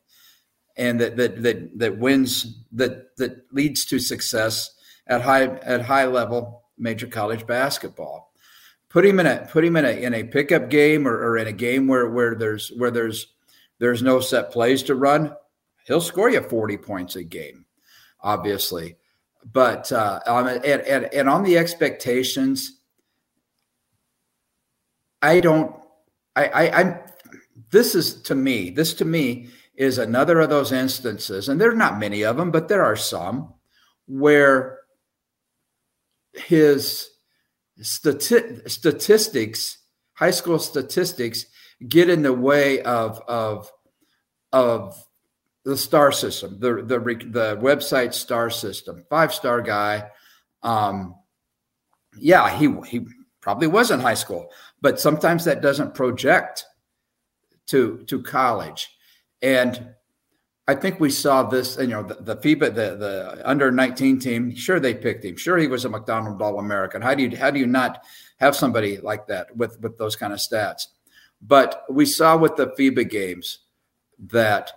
and 0.82 1.00
that 1.00 1.16
that 1.16 1.42
that 1.42 1.78
that 1.78 1.98
wins 1.98 2.58
that 2.72 3.16
that 3.16 3.46
leads 3.52 3.84
to 3.84 3.98
success 4.00 4.74
at 5.06 5.22
high 5.22 5.44
at 5.44 5.80
high 5.82 6.06
level 6.06 6.64
major 6.76 7.06
college 7.06 7.46
basketball. 7.46 8.32
Put 8.88 9.06
him 9.06 9.20
in 9.20 9.26
a 9.26 9.48
put 9.50 9.64
him 9.64 9.76
in 9.76 9.84
a 9.84 9.90
in 9.90 10.12
a 10.12 10.24
pickup 10.24 10.68
game 10.68 11.06
or, 11.06 11.16
or 11.16 11.38
in 11.38 11.46
a 11.46 11.52
game 11.52 11.86
where 11.86 12.10
where 12.10 12.34
there's 12.34 12.70
where 12.76 12.90
there's 12.90 13.28
there's 13.78 14.02
no 14.02 14.20
set 14.20 14.50
plays 14.50 14.82
to 14.84 14.96
run. 14.96 15.34
He'll 15.86 16.00
score 16.00 16.30
you 16.30 16.40
40 16.40 16.76
points 16.78 17.16
a 17.16 17.24
game, 17.24 17.64
obviously. 18.20 18.96
But 19.52 19.90
uh, 19.90 20.20
um, 20.26 20.46
and, 20.46 20.64
and, 20.64 21.04
and 21.12 21.28
on 21.28 21.42
the 21.42 21.58
expectations, 21.58 22.80
I 25.20 25.40
don't. 25.40 25.74
I, 26.36 26.46
I 26.46 26.80
I'm. 26.80 26.98
This 27.70 27.94
is 27.94 28.22
to 28.22 28.34
me. 28.34 28.70
This 28.70 28.94
to 28.94 29.04
me 29.04 29.48
is 29.74 29.98
another 29.98 30.40
of 30.40 30.50
those 30.50 30.72
instances, 30.72 31.48
and 31.48 31.60
there 31.60 31.70
are 31.70 31.76
not 31.76 31.98
many 31.98 32.22
of 32.22 32.36
them, 32.36 32.50
but 32.50 32.68
there 32.68 32.84
are 32.84 32.96
some 32.96 33.54
where 34.06 34.80
his 36.32 37.08
stati- 37.80 38.68
statistics, 38.70 39.78
high 40.14 40.30
school 40.30 40.58
statistics, 40.58 41.46
get 41.88 42.08
in 42.08 42.22
the 42.22 42.32
way 42.32 42.82
of 42.82 43.20
of 43.28 43.70
of 44.52 45.02
the 45.64 45.76
star 45.76 46.12
system, 46.12 46.58
the 46.60 46.74
the 46.74 46.98
the 46.98 47.58
website 47.60 48.14
star 48.14 48.50
system, 48.50 49.04
five 49.08 49.32
star 49.32 49.62
guy. 49.62 50.10
Um, 50.62 51.14
yeah, 52.18 52.56
he 52.56 52.74
he 52.86 53.06
probably 53.40 53.68
was 53.68 53.90
in 53.90 54.00
high 54.00 54.14
school, 54.14 54.50
but 54.80 55.00
sometimes 55.00 55.44
that 55.44 55.62
doesn't 55.62 55.94
project 55.94 56.64
to 57.66 58.04
to 58.08 58.22
college. 58.22 58.88
And 59.42 59.94
I 60.68 60.74
think 60.76 61.00
we 61.00 61.10
saw 61.10 61.42
this, 61.42 61.76
you 61.78 61.88
know, 61.88 62.04
the, 62.04 62.14
the 62.14 62.36
FIBA, 62.36 62.74
the, 62.74 62.96
the 62.96 63.42
under 63.44 63.72
19 63.72 64.20
team, 64.20 64.54
sure 64.54 64.78
they 64.78 64.94
picked 64.94 65.24
him. 65.24 65.36
Sure 65.36 65.58
he 65.58 65.66
was 65.66 65.84
a 65.84 65.88
McDonald 65.88 66.40
All 66.40 66.58
American. 66.60 67.02
How 67.02 67.14
do 67.14 67.24
you 67.24 67.36
how 67.36 67.50
do 67.50 67.58
you 67.58 67.66
not 67.66 68.04
have 68.38 68.54
somebody 68.54 68.98
like 68.98 69.26
that 69.26 69.54
with 69.56 69.80
with 69.80 69.98
those 69.98 70.14
kind 70.14 70.32
of 70.32 70.38
stats? 70.38 70.86
But 71.40 71.84
we 71.90 72.06
saw 72.06 72.36
with 72.36 72.54
the 72.54 72.68
FIBA 72.68 73.10
games 73.10 73.58
that 74.28 74.72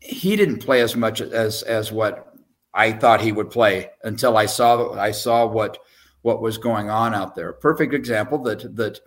he 0.00 0.36
didn't 0.36 0.58
play 0.58 0.82
as 0.82 0.94
much 0.94 1.22
as 1.22 1.62
as 1.62 1.90
what 1.90 2.34
I 2.74 2.92
thought 2.92 3.22
he 3.22 3.32
would 3.32 3.50
play 3.50 3.90
until 4.04 4.36
I 4.36 4.44
saw 4.44 4.92
I 4.98 5.12
saw 5.12 5.46
what 5.46 5.78
what 6.20 6.42
was 6.42 6.58
going 6.58 6.90
on 6.90 7.14
out 7.14 7.34
there. 7.34 7.54
Perfect 7.54 7.94
example 7.94 8.38
that 8.42 8.76
that 8.76 9.00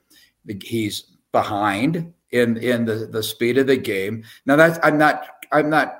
he's 0.64 1.02
behind 1.32 2.14
in 2.32 2.58
in 2.58 2.86
the 2.86 3.08
the 3.08 3.24
speed 3.24 3.58
of 3.58 3.68
the 3.68 3.78
game. 3.78 4.24
Now 4.46 4.56
that's 4.56 4.80
I'm 4.84 4.98
not 4.98 5.28
I'm 5.52 5.70
not 5.70 6.00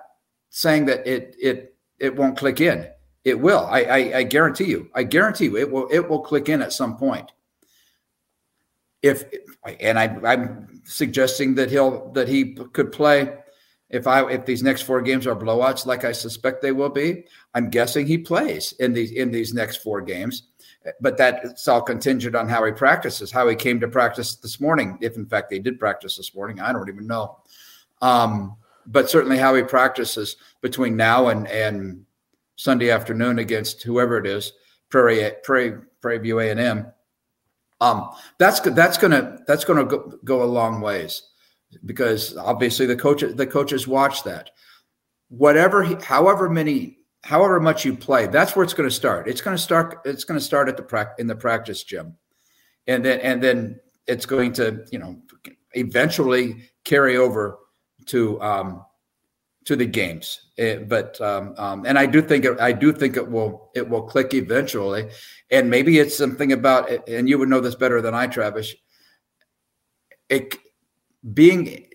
saying 0.50 0.86
that 0.86 1.06
it 1.06 1.36
it 1.42 1.76
it 2.00 2.16
won't 2.16 2.38
click 2.38 2.62
in. 2.62 2.88
It 3.24 3.40
will. 3.40 3.68
I, 3.70 3.82
I, 3.84 4.18
I 4.18 4.24
guarantee 4.24 4.66
you. 4.66 4.90
I 4.96 5.04
guarantee 5.04 5.46
you 5.46 5.58
it 5.58 5.70
will 5.70 5.88
it 5.92 6.10
will 6.10 6.22
click 6.22 6.50
in 6.50 6.62
at 6.62 6.74
some 6.74 6.98
point. 6.98 7.32
If 9.02 9.26
and 9.80 10.00
I 10.00 10.06
I'm 10.26 10.82
suggesting 10.86 11.56
that 11.56 11.70
he'll 11.70 12.12
that 12.14 12.28
he 12.28 12.54
could 12.54 12.92
play 12.92 13.38
if 13.92 14.08
I 14.08 14.30
if 14.32 14.46
these 14.46 14.64
next 14.64 14.84
four 14.84 15.02
games 15.02 15.28
are 15.28 15.36
blowouts, 15.36 15.86
like 15.86 16.06
I 16.06 16.14
suspect 16.14 16.62
they 16.62 16.72
will 16.72 16.90
be, 16.90 17.26
I'm 17.54 17.70
guessing 17.70 18.08
he 18.08 18.18
plays 18.18 18.72
in 18.80 18.94
these 18.94 19.12
in 19.12 19.32
these 19.32 19.54
next 19.54 19.78
four 19.78 20.02
games. 20.02 20.44
But 21.00 21.18
that's 21.18 21.68
all 21.68 21.82
contingent 21.82 22.36
on 22.36 22.50
how 22.50 22.66
he 22.66 22.72
practices, 22.72 23.32
how 23.32 23.48
he 23.48 23.56
came 23.56 23.80
to 23.80 23.88
practice 23.88 24.36
this 24.36 24.60
morning. 24.60 24.98
If 25.02 25.16
in 25.16 25.28
fact 25.28 25.50
they 25.50 25.60
did 25.60 25.80
practice 25.80 26.18
this 26.18 26.34
morning, 26.34 26.60
I 26.60 26.74
don't 26.74 26.90
even 26.90 27.06
know. 27.06 27.38
Um, 28.02 28.56
but 28.88 29.10
certainly 29.10 29.38
how 29.38 29.54
he 29.56 29.62
practices 29.62 30.38
between 30.62 30.96
now 30.96 31.28
and 31.28 31.48
and 31.48 32.06
Sunday 32.56 32.92
afternoon 32.92 33.40
against 33.40 33.84
whoever 33.84 34.18
it 34.18 34.26
is, 34.26 34.54
Prairie 34.90 35.32
Prairie 35.44 35.82
Prairie 36.02 36.20
View 36.20 36.40
A 36.40 36.50
and 36.50 36.60
M. 36.60 36.88
Um, 37.80 38.12
that's 38.38 38.60
that's 38.60 38.98
gonna 38.98 39.40
that's 39.48 39.66
gonna 39.66 39.86
go, 39.86 40.20
go 40.24 40.44
a 40.44 40.46
long 40.46 40.82
ways 40.82 41.24
because 41.86 42.38
obviously 42.38 42.86
the 42.86 42.96
coaches 42.96 43.36
the 43.36 43.48
coaches 43.48 43.88
watch 43.88 44.24
that. 44.24 44.52
Whatever, 45.30 45.84
however 46.04 46.50
many, 46.50 46.98
however 47.24 47.60
much 47.60 47.86
you 47.86 47.96
play, 47.96 48.28
that's 48.28 48.56
where 48.56 48.64
it's 48.64 48.74
going 48.74 48.90
to 48.90 48.96
start. 48.96 49.28
It's 49.28 49.42
going 49.42 49.56
to 49.56 49.62
start. 49.62 50.02
It's 50.06 50.24
going 50.24 50.40
to 50.40 50.46
start 50.46 50.70
at 50.70 50.78
the 50.78 50.84
pra- 50.84 51.14
in 51.18 51.28
the 51.28 51.36
practice 51.36 51.84
gym, 51.84 52.16
and 52.88 53.04
then 53.06 53.20
and 53.20 53.42
then 53.42 53.80
it's 54.08 54.26
going 54.26 54.54
to 54.54 54.86
you 54.92 55.00
know 55.00 55.22
eventually 55.74 56.70
carry 56.84 57.18
over 57.18 57.60
to 58.08 58.42
um, 58.42 58.86
to 59.66 59.76
the 59.76 59.86
games. 59.86 60.52
It, 60.58 60.82
eh, 60.82 60.84
but 60.88 61.20
um, 61.22 61.54
um, 61.58 61.86
and 61.86 61.98
I 61.98 62.06
do 62.06 62.22
think 62.22 62.46
it, 62.46 62.60
I 62.60 62.72
do 62.72 62.92
think 62.92 63.18
it 63.18 63.30
will 63.30 63.72
it 63.76 63.88
will 63.88 64.04
click 64.04 64.34
eventually, 64.34 65.10
and 65.50 65.70
maybe 65.70 66.00
it's 66.00 66.18
something 66.18 66.52
about 66.52 66.90
and 67.08 67.30
you 67.30 67.38
would 67.38 67.50
know 67.50 67.62
this 67.62 67.76
better 67.76 68.02
than 68.02 68.14
I, 68.14 68.28
Travis. 68.28 68.74
It 70.30 70.56
being 71.34 71.88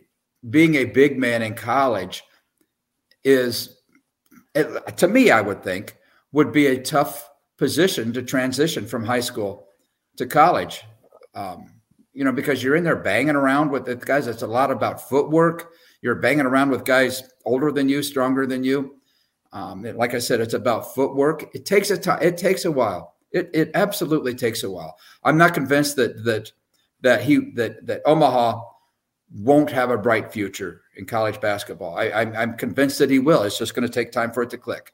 being 0.48 0.76
a 0.76 0.84
big 0.84 1.18
man 1.18 1.42
in 1.42 1.54
college 1.54 2.22
is 3.24 3.75
it, 4.56 4.96
to 4.96 5.08
me, 5.08 5.30
I 5.30 5.40
would 5.40 5.62
think 5.62 5.96
would 6.32 6.52
be 6.52 6.66
a 6.66 6.82
tough 6.82 7.30
position 7.56 8.12
to 8.12 8.22
transition 8.22 8.86
from 8.86 9.04
high 9.04 9.20
school 9.20 9.68
to 10.16 10.26
college. 10.26 10.82
Um, 11.34 11.72
you 12.12 12.24
know, 12.24 12.32
because 12.32 12.62
you're 12.62 12.76
in 12.76 12.84
there 12.84 12.96
banging 12.96 13.36
around 13.36 13.70
with 13.70 13.84
the 13.84 13.96
guys. 13.96 14.26
It's 14.26 14.42
a 14.42 14.46
lot 14.46 14.70
about 14.70 15.08
footwork 15.08 15.72
you're 16.06 16.14
banging 16.14 16.46
around 16.46 16.70
with 16.70 16.84
guys 16.84 17.22
older 17.44 17.72
than 17.72 17.88
you, 17.88 18.02
stronger 18.02 18.46
than 18.46 18.62
you. 18.62 18.96
Um, 19.52 19.82
like 19.82 20.14
I 20.14 20.18
said, 20.18 20.40
it's 20.40 20.54
about 20.54 20.94
footwork. 20.94 21.54
It 21.54 21.64
takes 21.64 21.90
a 21.90 21.98
time. 21.98 22.20
It 22.22 22.36
takes 22.36 22.64
a 22.64 22.70
while. 22.70 23.14
It, 23.32 23.50
it 23.52 23.70
absolutely 23.74 24.34
takes 24.34 24.62
a 24.62 24.70
while. 24.70 24.96
I'm 25.24 25.36
not 25.36 25.52
convinced 25.54 25.96
that 25.96 26.24
that 26.24 26.52
that 27.00 27.22
he 27.22 27.50
that 27.54 27.86
that 27.86 28.02
Omaha 28.04 28.60
won't 29.32 29.70
have 29.70 29.90
a 29.90 29.98
bright 29.98 30.32
future 30.32 30.82
in 30.96 31.06
college 31.06 31.40
basketball. 31.40 31.96
I, 31.96 32.10
I'm, 32.10 32.36
I'm 32.36 32.56
convinced 32.56 32.98
that 33.00 33.10
he 33.10 33.18
will. 33.18 33.42
It's 33.42 33.58
just 33.58 33.74
going 33.74 33.86
to 33.86 33.92
take 33.92 34.12
time 34.12 34.32
for 34.32 34.42
it 34.42 34.50
to 34.50 34.58
click. 34.58 34.92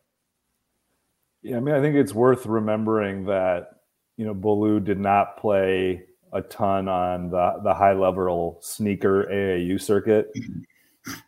Yeah, 1.42 1.56
I 1.56 1.60
mean, 1.60 1.74
I 1.74 1.80
think 1.80 1.96
it's 1.96 2.14
worth 2.14 2.46
remembering 2.46 3.24
that 3.26 3.70
you 4.16 4.24
know 4.24 4.34
Biliew 4.34 4.84
did 4.84 5.00
not 5.00 5.36
play 5.36 6.04
a 6.32 6.40
ton 6.40 6.88
on 6.88 7.30
the 7.30 7.60
the 7.64 7.74
high 7.74 7.94
level 7.94 8.58
sneaker 8.62 9.24
AAU 9.24 9.80
circuit. 9.80 10.30
Mm-hmm 10.36 10.60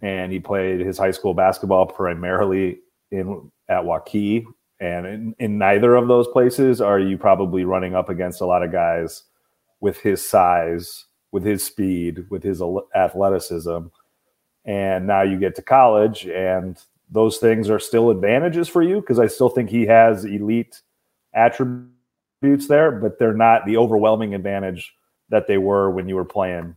and 0.03 0.33
he 0.33 0.41
played 0.41 0.81
his 0.81 0.99
high 0.99 1.11
school 1.11 1.35
basketball 1.35 1.87
primarily 1.87 2.79
in 3.11 3.51
at 3.69 3.83
Waukee. 3.83 4.45
And 4.81 5.07
in, 5.07 5.35
in 5.39 5.59
neither 5.59 5.95
of 5.95 6.09
those 6.09 6.29
places 6.29 6.81
are 6.81 6.99
you 6.99 7.17
probably 7.17 7.65
running 7.65 7.95
up 7.95 8.09
against 8.09 8.41
a 8.41 8.47
lot 8.47 8.63
of 8.63 8.73
guys 8.73 9.23
with 9.81 9.99
his 9.99 10.27
size, 10.27 11.07
with 11.35 11.45
his 11.45 11.65
speed, 11.65 12.25
with 12.31 12.45
his 12.45 12.63
athleticism. 12.95 13.79
And 14.65 15.07
now 15.09 15.23
you 15.23 15.37
get 15.37 15.57
to 15.57 15.63
college, 15.63 16.27
and 16.27 16.81
those 17.11 17.39
things 17.39 17.69
are 17.69 17.81
still 17.81 18.11
advantages 18.11 18.69
for 18.69 18.83
you 18.83 19.01
because 19.01 19.19
I 19.19 19.27
still 19.27 19.49
think 19.49 19.69
he 19.69 19.85
has 19.87 20.25
elite 20.25 20.81
attributes 21.35 22.69
there, 22.69 22.93
but 22.93 23.19
they're 23.19 23.35
not 23.35 23.67
the 23.67 23.77
overwhelming 23.77 24.33
advantage 24.33 24.95
that 25.31 25.49
they 25.49 25.59
were 25.59 25.91
when 25.91 26.09
you 26.09 26.15
were 26.15 26.25
playing 26.25 26.77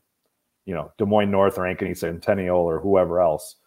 you 0.65 0.73
know 0.73 0.91
Des 0.97 1.05
Moines 1.05 1.29
North 1.29 1.59
or 1.59 1.61
Ankeny 1.61 1.95
Centennial 1.95 2.57
or 2.57 2.79
whoever 2.79 3.21
else 3.21 3.57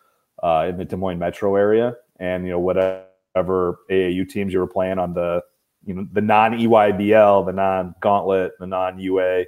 uh, 0.42 0.66
in 0.68 0.76
the 0.76 0.85
Des 0.85 0.96
Moines 0.96 1.20
metro 1.20 1.55
area, 1.55 1.94
and 2.18 2.44
you 2.44 2.50
know 2.50 2.59
whatever 2.59 3.79
AAU 3.88 4.29
teams 4.29 4.53
you 4.53 4.59
were 4.59 4.66
playing 4.66 4.98
on 4.98 5.14
the 5.14 5.40
you 5.87 5.94
know 5.94 6.05
the 6.12 6.20
non 6.20 6.53
EYBL, 6.53 7.46
the 7.46 7.53
non 7.53 7.94
Gauntlet, 8.03 8.55
the 8.59 8.66
non 8.66 8.98
UA 8.98 9.44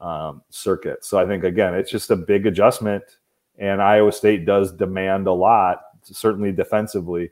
um, 0.00 0.42
circuit. 0.50 1.04
So 1.04 1.18
I 1.18 1.26
think 1.26 1.44
again, 1.44 1.74
it's 1.74 1.90
just 1.90 2.10
a 2.10 2.16
big 2.16 2.46
adjustment, 2.46 3.04
and 3.58 3.82
Iowa 3.82 4.12
State 4.12 4.46
does 4.46 4.72
demand 4.72 5.26
a 5.26 5.32
lot, 5.32 5.82
certainly 6.02 6.52
defensively, 6.52 7.30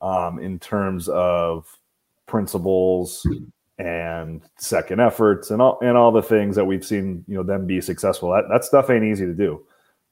um, 0.00 0.38
in 0.38 0.58
terms 0.58 1.08
of 1.08 1.66
principles 2.26 3.26
and 3.78 4.42
second 4.58 5.00
efforts 5.00 5.50
and 5.50 5.60
all 5.60 5.78
and 5.82 5.96
all 5.96 6.12
the 6.12 6.22
things 6.22 6.54
that 6.56 6.64
we've 6.64 6.84
seen 6.84 7.24
you 7.26 7.36
know 7.36 7.42
them 7.42 7.66
be 7.66 7.80
successful. 7.80 8.30
That, 8.30 8.44
that 8.50 8.64
stuff 8.64 8.90
ain't 8.90 9.04
easy 9.04 9.26
to 9.26 9.34
do. 9.34 9.64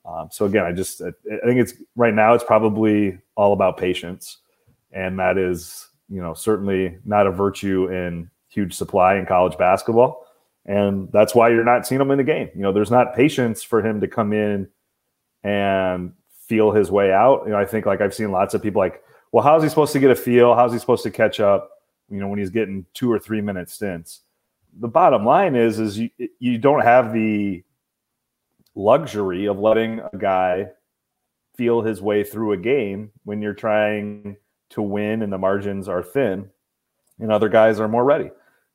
Um, 0.06 0.28
so 0.32 0.46
again 0.46 0.64
i 0.64 0.72
just 0.72 1.02
I, 1.02 1.08
I 1.08 1.46
think 1.46 1.60
it's 1.60 1.74
right 1.94 2.14
now 2.14 2.32
it's 2.32 2.42
probably 2.42 3.18
all 3.36 3.52
about 3.52 3.76
patience 3.76 4.38
and 4.92 5.18
that 5.18 5.36
is 5.36 5.88
you 6.08 6.22
know 6.22 6.32
certainly 6.32 6.96
not 7.04 7.26
a 7.26 7.30
virtue 7.30 7.88
in 7.92 8.30
huge 8.48 8.72
supply 8.72 9.16
in 9.16 9.26
college 9.26 9.58
basketball 9.58 10.26
and 10.70 11.10
that's 11.12 11.34
why 11.34 11.48
you're 11.48 11.64
not 11.64 11.86
seeing 11.86 12.00
him 12.00 12.10
in 12.10 12.18
the 12.18 12.24
game 12.24 12.48
you 12.54 12.62
know 12.62 12.72
there's 12.72 12.90
not 12.90 13.14
patience 13.14 13.62
for 13.62 13.84
him 13.84 14.00
to 14.00 14.08
come 14.08 14.32
in 14.32 14.68
and 15.42 16.12
feel 16.46 16.70
his 16.70 16.90
way 16.90 17.12
out 17.12 17.42
you 17.44 17.50
know 17.50 17.58
i 17.58 17.64
think 17.64 17.86
like 17.86 18.00
i've 18.00 18.14
seen 18.14 18.30
lots 18.30 18.54
of 18.54 18.62
people 18.62 18.80
like 18.80 19.02
well 19.32 19.42
how's 19.42 19.62
he 19.62 19.68
supposed 19.68 19.92
to 19.92 20.00
get 20.00 20.10
a 20.10 20.14
feel 20.14 20.54
how's 20.54 20.72
he 20.72 20.78
supposed 20.78 21.02
to 21.02 21.10
catch 21.10 21.40
up 21.40 21.70
you 22.10 22.18
know, 22.18 22.28
when 22.28 22.38
he's 22.38 22.50
getting 22.50 22.84
two 22.92 23.10
or 23.10 23.18
three 23.18 23.40
minute 23.40 23.70
stints. 23.70 24.22
The 24.78 24.88
bottom 24.88 25.24
line 25.24 25.54
is, 25.54 25.78
is 25.78 25.98
you, 25.98 26.10
you 26.38 26.58
don't 26.58 26.82
have 26.82 27.12
the 27.12 27.62
luxury 28.74 29.46
of 29.46 29.58
letting 29.58 30.00
a 30.00 30.16
guy 30.16 30.68
feel 31.56 31.82
his 31.82 32.02
way 32.02 32.24
through 32.24 32.52
a 32.52 32.56
game 32.56 33.10
when 33.24 33.40
you're 33.40 33.54
trying 33.54 34.36
to 34.70 34.82
win 34.82 35.22
and 35.22 35.32
the 35.32 35.38
margins 35.38 35.88
are 35.88 36.02
thin 36.02 36.48
and 37.18 37.32
other 37.32 37.48
guys 37.48 37.80
are 37.80 37.88
more 37.88 38.04
ready. 38.04 38.30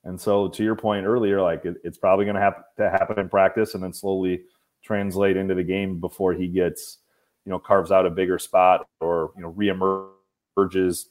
And 0.06 0.22
so, 0.22 0.48
to 0.48 0.64
your 0.64 0.76
point 0.76 1.06
earlier, 1.06 1.42
like 1.42 1.66
it, 1.66 1.78
it's 1.84 1.98
probably 1.98 2.26
going 2.26 2.36
to 2.36 2.42
have 2.42 2.64
to 2.78 2.90
happen 2.90 3.20
in 3.20 3.28
practice 3.28 3.74
and 3.74 3.84
then 3.84 3.92
slowly 3.92 4.44
translate 4.84 5.36
into 5.36 5.56
the 5.56 5.64
game 5.64 6.00
before 6.00 6.34
he 6.34 6.48
gets, 6.48 7.00
you 7.44 7.50
know, 7.50 7.58
carves 7.58 7.92
out 7.92 8.06
a 8.06 8.12
bigger 8.12 8.38
spot 8.38 8.88
or 9.02 9.32
you 9.36 9.42
know 9.42 9.52
reemerges 9.54 11.06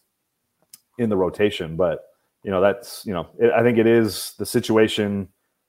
in 0.98 1.10
the 1.10 1.16
rotation. 1.16 1.76
But 1.76 2.04
you 2.44 2.52
know 2.52 2.60
that's 2.60 3.04
you 3.04 3.12
know 3.12 3.28
it, 3.38 3.50
I 3.50 3.62
think 3.62 3.78
it 3.78 3.86
is 3.86 4.34
the 4.38 4.46
situation 4.46 5.28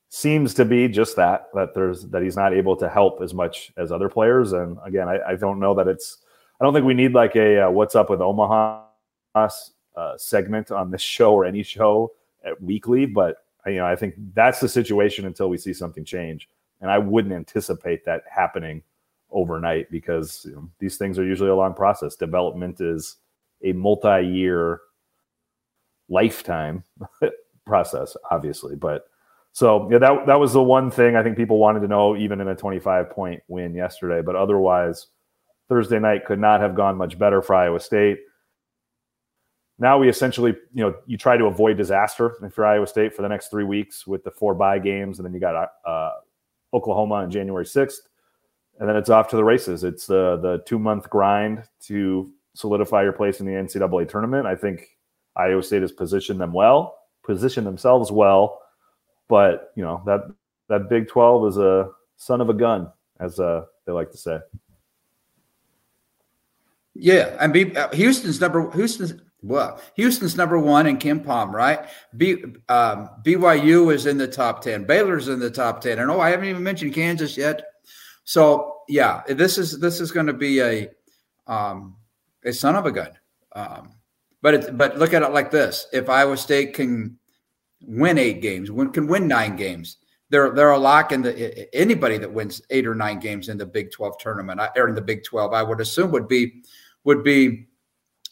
seems 0.10 0.54
to 0.54 0.64
be 0.64 0.88
just 0.88 1.16
that 1.16 1.48
that 1.56 1.74
there's 1.74 2.04
that 2.04 2.22
he's 2.22 2.38
not 2.38 2.54
able 2.54 2.76
to 2.78 2.88
help 2.88 3.24
as 3.24 3.34
much 3.34 3.72
as 3.76 3.92
other 3.92 4.08
players. 4.08 4.54
And 4.54 4.78
again, 4.86 5.10
I, 5.10 5.20
I 5.30 5.36
don't 5.36 5.60
know 5.60 5.74
that 5.74 5.88
it's 5.88 6.18
I 6.62 6.64
don't 6.64 6.74
think 6.74 6.86
we 6.86 6.94
need 6.94 7.14
like 7.14 7.36
a 7.36 7.66
uh, 7.66 7.72
what's 7.72 7.96
up 7.96 8.12
with 8.12 8.22
Omaha 8.22 8.84
uh, 9.34 9.50
segment 10.18 10.70
on 10.70 10.92
this 10.92 11.02
show 11.16 11.34
or 11.34 11.44
any 11.44 11.64
show 11.64 12.12
weekly, 12.60 13.06
but 13.06 13.38
uh, 13.66 13.70
you 13.70 13.78
know 13.78 13.86
I 13.86 13.96
think 13.96 14.16
that's 14.34 14.60
the 14.60 14.70
situation 14.70 15.26
until 15.26 15.50
we 15.50 15.58
see 15.58 15.74
something 15.74 16.06
change. 16.06 16.50
And 16.82 16.92
I 16.92 16.98
wouldn't 16.98 17.34
anticipate 17.34 18.06
that 18.06 18.24
happening 18.30 18.84
overnight 19.32 19.90
because 19.92 20.46
you 20.46 20.56
know, 20.56 20.70
these 20.80 20.98
things 20.98 21.18
are 21.18 21.26
usually 21.26 21.50
a 21.50 21.56
long 21.56 21.74
process. 21.74 22.16
Development 22.16 22.80
is 22.80 23.18
a 23.64 23.74
multi-year 23.74 24.82
lifetime 26.10 26.84
process, 27.66 28.16
obviously. 28.30 28.76
But 28.76 29.08
so 29.52 29.90
yeah, 29.92 30.00
that 30.00 30.26
that 30.26 30.40
was 30.40 30.54
the 30.54 30.64
one 30.64 30.92
thing 30.92 31.16
I 31.16 31.24
think 31.24 31.38
people 31.38 31.58
wanted 31.58 31.80
to 31.82 31.88
know, 31.88 32.16
even 32.16 32.42
in 32.42 32.48
a 32.48 32.56
25 32.56 33.10
point 33.10 33.42
win 33.48 33.74
yesterday. 33.74 34.22
But 34.22 34.36
otherwise, 34.36 35.08
Thursday 35.70 36.00
night 36.00 36.26
could 36.26 36.40
not 36.40 36.62
have 36.62 36.76
gone 36.76 36.98
much 36.98 37.18
better 37.18 37.42
for 37.42 37.56
Iowa 37.56 37.80
State. 37.80 38.20
Now 39.78 39.98
we 39.98 40.08
essentially, 40.08 40.56
you 40.74 40.84
know, 40.84 40.96
you 41.06 41.18
try 41.18 41.36
to 41.36 41.46
avoid 41.46 41.78
disaster 41.78 42.36
for 42.54 42.66
Iowa 42.66 42.88
State 42.88 43.14
for 43.14 43.22
the 43.22 43.28
next 43.28 43.50
three 43.50 43.66
weeks 43.66 44.08
with 44.08 44.24
the 44.24 44.32
four 44.32 44.54
bye 44.54 44.80
games, 44.80 45.20
and 45.20 45.26
then 45.26 45.34
you 45.34 45.40
got 45.40 45.70
uh, 45.86 46.12
Oklahoma 46.74 47.16
on 47.16 47.32
January 47.32 47.66
6th, 47.66 47.96
and 48.80 48.88
then 48.88 48.96
it's 48.96 49.10
off 49.10 49.28
to 49.30 49.36
the 49.36 49.44
races. 49.44 49.84
It's 49.84 50.08
the 50.08 50.38
the 50.38 50.64
two 50.66 50.80
month 50.80 51.10
grind 51.10 51.64
to 51.84 52.32
solidify 52.54 53.04
your 53.04 53.12
place 53.12 53.42
in 53.42 53.46
the 53.46 53.52
NCAA 53.52 54.08
tournament. 54.08 54.46
I 54.48 54.56
think 54.56 54.88
Iowa 55.36 55.62
State 55.62 55.82
has 55.82 55.92
positioned 55.92 56.40
them 56.40 56.54
well, 56.54 56.98
positioned 57.24 57.68
themselves 57.68 58.12
well, 58.12 58.62
but 59.28 59.72
you 59.76 59.84
know 59.84 60.02
that 60.06 60.22
that 60.70 60.90
Big 60.90 61.10
Twelve 61.10 61.48
is 61.48 61.58
a 61.58 61.90
son 62.16 62.40
of 62.40 62.50
a 62.50 62.54
gun, 62.54 62.90
as 63.20 63.42
uh, 63.42 63.66
they 63.86 63.92
like 63.92 64.12
to 64.12 64.18
say. 64.18 64.40
Yeah, 66.94 67.36
and 67.42 67.52
B, 67.52 67.76
uh, 67.76 67.94
Houston's 67.94 68.40
number 68.40 68.72
Houston's 68.72 69.16
well, 69.46 69.80
Houston's 69.96 70.36
number 70.36 70.58
one 70.58 70.88
in 70.88 71.20
Palm, 71.20 71.56
right? 71.56 71.88
B, 72.18 72.44
um, 72.68 73.10
BYU 73.24 73.94
is 73.94 74.08
in 74.08 74.18
the 74.18 74.28
top 74.28 74.62
ten. 74.62 74.86
Baylor's 74.86 75.28
in 75.28 75.40
the 75.40 75.52
top 75.52 75.82
ten, 75.82 76.00
and 76.00 76.10
oh, 76.10 76.20
I 76.20 76.32
haven't 76.32 76.50
even 76.50 76.64
mentioned 76.64 76.94
Kansas 76.94 77.38
yet. 77.38 77.64
So 78.24 78.80
yeah, 78.88 79.22
this 79.28 79.58
is 79.58 79.80
this 79.80 80.02
is 80.02 80.12
going 80.12 80.26
to 80.26 80.34
be 80.34 80.62
a 80.62 80.90
um, 81.48 81.96
a 82.44 82.52
son 82.52 82.76
of 82.76 82.86
a 82.86 82.92
gun. 82.92 83.12
Um, 83.56 83.94
but 84.42 84.54
it, 84.56 84.78
but 84.78 84.98
look 84.98 85.14
at 85.14 85.22
it 85.22 85.32
like 85.32 85.52
this: 85.52 85.88
if 85.94 86.10
Iowa 86.10 86.38
State 86.38 86.74
can 86.74 87.20
win 87.82 88.18
eight 88.18 88.42
games, 88.42 88.72
win, 88.72 88.90
can 88.92 89.06
win 89.06 89.28
nine 89.28 89.56
games, 89.56 89.98
they're 90.30 90.52
they're 90.52 90.72
a 90.72 90.78
lock 90.78 91.12
in 91.12 91.22
the 91.22 91.76
anybody 91.76 92.18
that 92.18 92.34
wins 92.34 92.62
eight 92.72 92.88
or 92.88 92.96
nine 92.96 93.20
games 93.20 93.50
in 93.50 93.60
the 93.60 93.66
Big 93.66 93.92
Twelve 93.92 94.18
tournament 94.18 94.60
or 94.76 94.90
in 94.90 94.96
the 94.96 95.02
Big 95.02 95.24
Twelve, 95.24 95.54
I 95.54 95.62
would 95.62 95.82
assume 95.82 96.12
would 96.12 96.28
be 96.28 96.64
would 97.04 97.24
be 97.24 97.68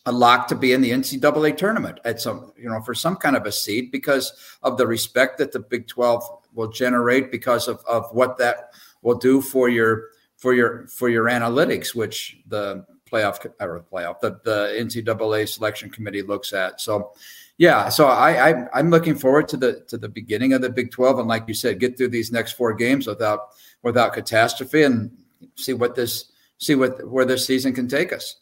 a 0.05 0.11
lock 0.11 0.47
to 0.49 0.55
be 0.55 0.73
in 0.73 0.81
the 0.81 0.91
NCAA 0.91 1.55
tournament 1.55 1.99
at 2.03 2.19
some, 2.19 2.51
you 2.57 2.69
know, 2.69 2.81
for 2.81 2.93
some 2.93 3.15
kind 3.15 3.35
of 3.35 3.45
a 3.45 3.51
seed 3.51 3.91
because 3.91 4.33
of 4.61 4.77
the 4.77 4.85
respect 4.85 5.37
that 5.37 5.51
the 5.51 5.59
Big 5.59 5.87
12 5.87 6.23
will 6.53 6.67
generate 6.67 7.31
because 7.31 7.67
of, 7.67 7.83
of 7.87 8.05
what 8.11 8.37
that 8.37 8.73
will 9.01 9.17
do 9.17 9.41
for 9.41 9.69
your 9.69 10.09
for 10.35 10.53
your 10.53 10.87
for 10.87 11.07
your 11.07 11.25
analytics, 11.25 11.95
which 11.95 12.37
the 12.47 12.85
playoff 13.09 13.45
or 13.61 13.85
playoff 13.91 14.19
the, 14.19 14.39
the 14.43 14.75
NCAA 14.79 15.47
selection 15.47 15.89
committee 15.89 16.21
looks 16.21 16.51
at. 16.51 16.81
So 16.81 17.13
yeah, 17.57 17.87
so 17.87 18.07
I, 18.07 18.49
I 18.49 18.67
I'm 18.73 18.89
looking 18.89 19.15
forward 19.15 19.47
to 19.49 19.57
the 19.57 19.81
to 19.87 19.97
the 19.97 20.09
beginning 20.09 20.51
of 20.53 20.61
the 20.61 20.69
Big 20.69 20.91
12 20.91 21.19
and 21.19 21.27
like 21.27 21.45
you 21.47 21.53
said, 21.53 21.79
get 21.79 21.97
through 21.97 22.09
these 22.09 22.31
next 22.31 22.53
four 22.53 22.73
games 22.73 23.07
without 23.07 23.49
without 23.83 24.13
catastrophe 24.13 24.83
and 24.83 25.11
see 25.55 25.73
what 25.73 25.95
this 25.95 26.31
see 26.57 26.75
what 26.75 27.07
where 27.07 27.25
this 27.25 27.45
season 27.45 27.73
can 27.73 27.87
take 27.87 28.11
us. 28.11 28.35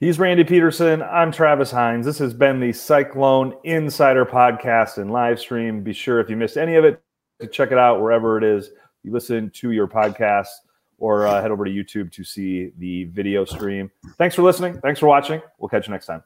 He's 0.00 0.20
Randy 0.20 0.44
Peterson. 0.44 1.02
I'm 1.02 1.32
Travis 1.32 1.72
Hines. 1.72 2.06
This 2.06 2.18
has 2.18 2.32
been 2.32 2.60
the 2.60 2.72
Cyclone 2.72 3.54
Insider 3.64 4.24
podcast 4.24 4.98
and 4.98 5.10
live 5.10 5.40
stream. 5.40 5.82
Be 5.82 5.92
sure 5.92 6.20
if 6.20 6.30
you 6.30 6.36
missed 6.36 6.56
any 6.56 6.76
of 6.76 6.84
it 6.84 7.02
to 7.40 7.48
check 7.48 7.72
it 7.72 7.78
out 7.78 8.00
wherever 8.00 8.38
it 8.38 8.44
is 8.44 8.70
you 9.02 9.10
listen 9.10 9.50
to 9.50 9.72
your 9.72 9.88
podcast 9.88 10.46
or 10.98 11.26
uh, 11.26 11.42
head 11.42 11.50
over 11.50 11.64
to 11.64 11.70
YouTube 11.70 12.12
to 12.12 12.22
see 12.22 12.70
the 12.78 13.04
video 13.06 13.44
stream. 13.44 13.90
Thanks 14.18 14.36
for 14.36 14.42
listening. 14.42 14.80
Thanks 14.80 15.00
for 15.00 15.08
watching. 15.08 15.42
We'll 15.58 15.68
catch 15.68 15.88
you 15.88 15.92
next 15.92 16.06
time. 16.06 16.22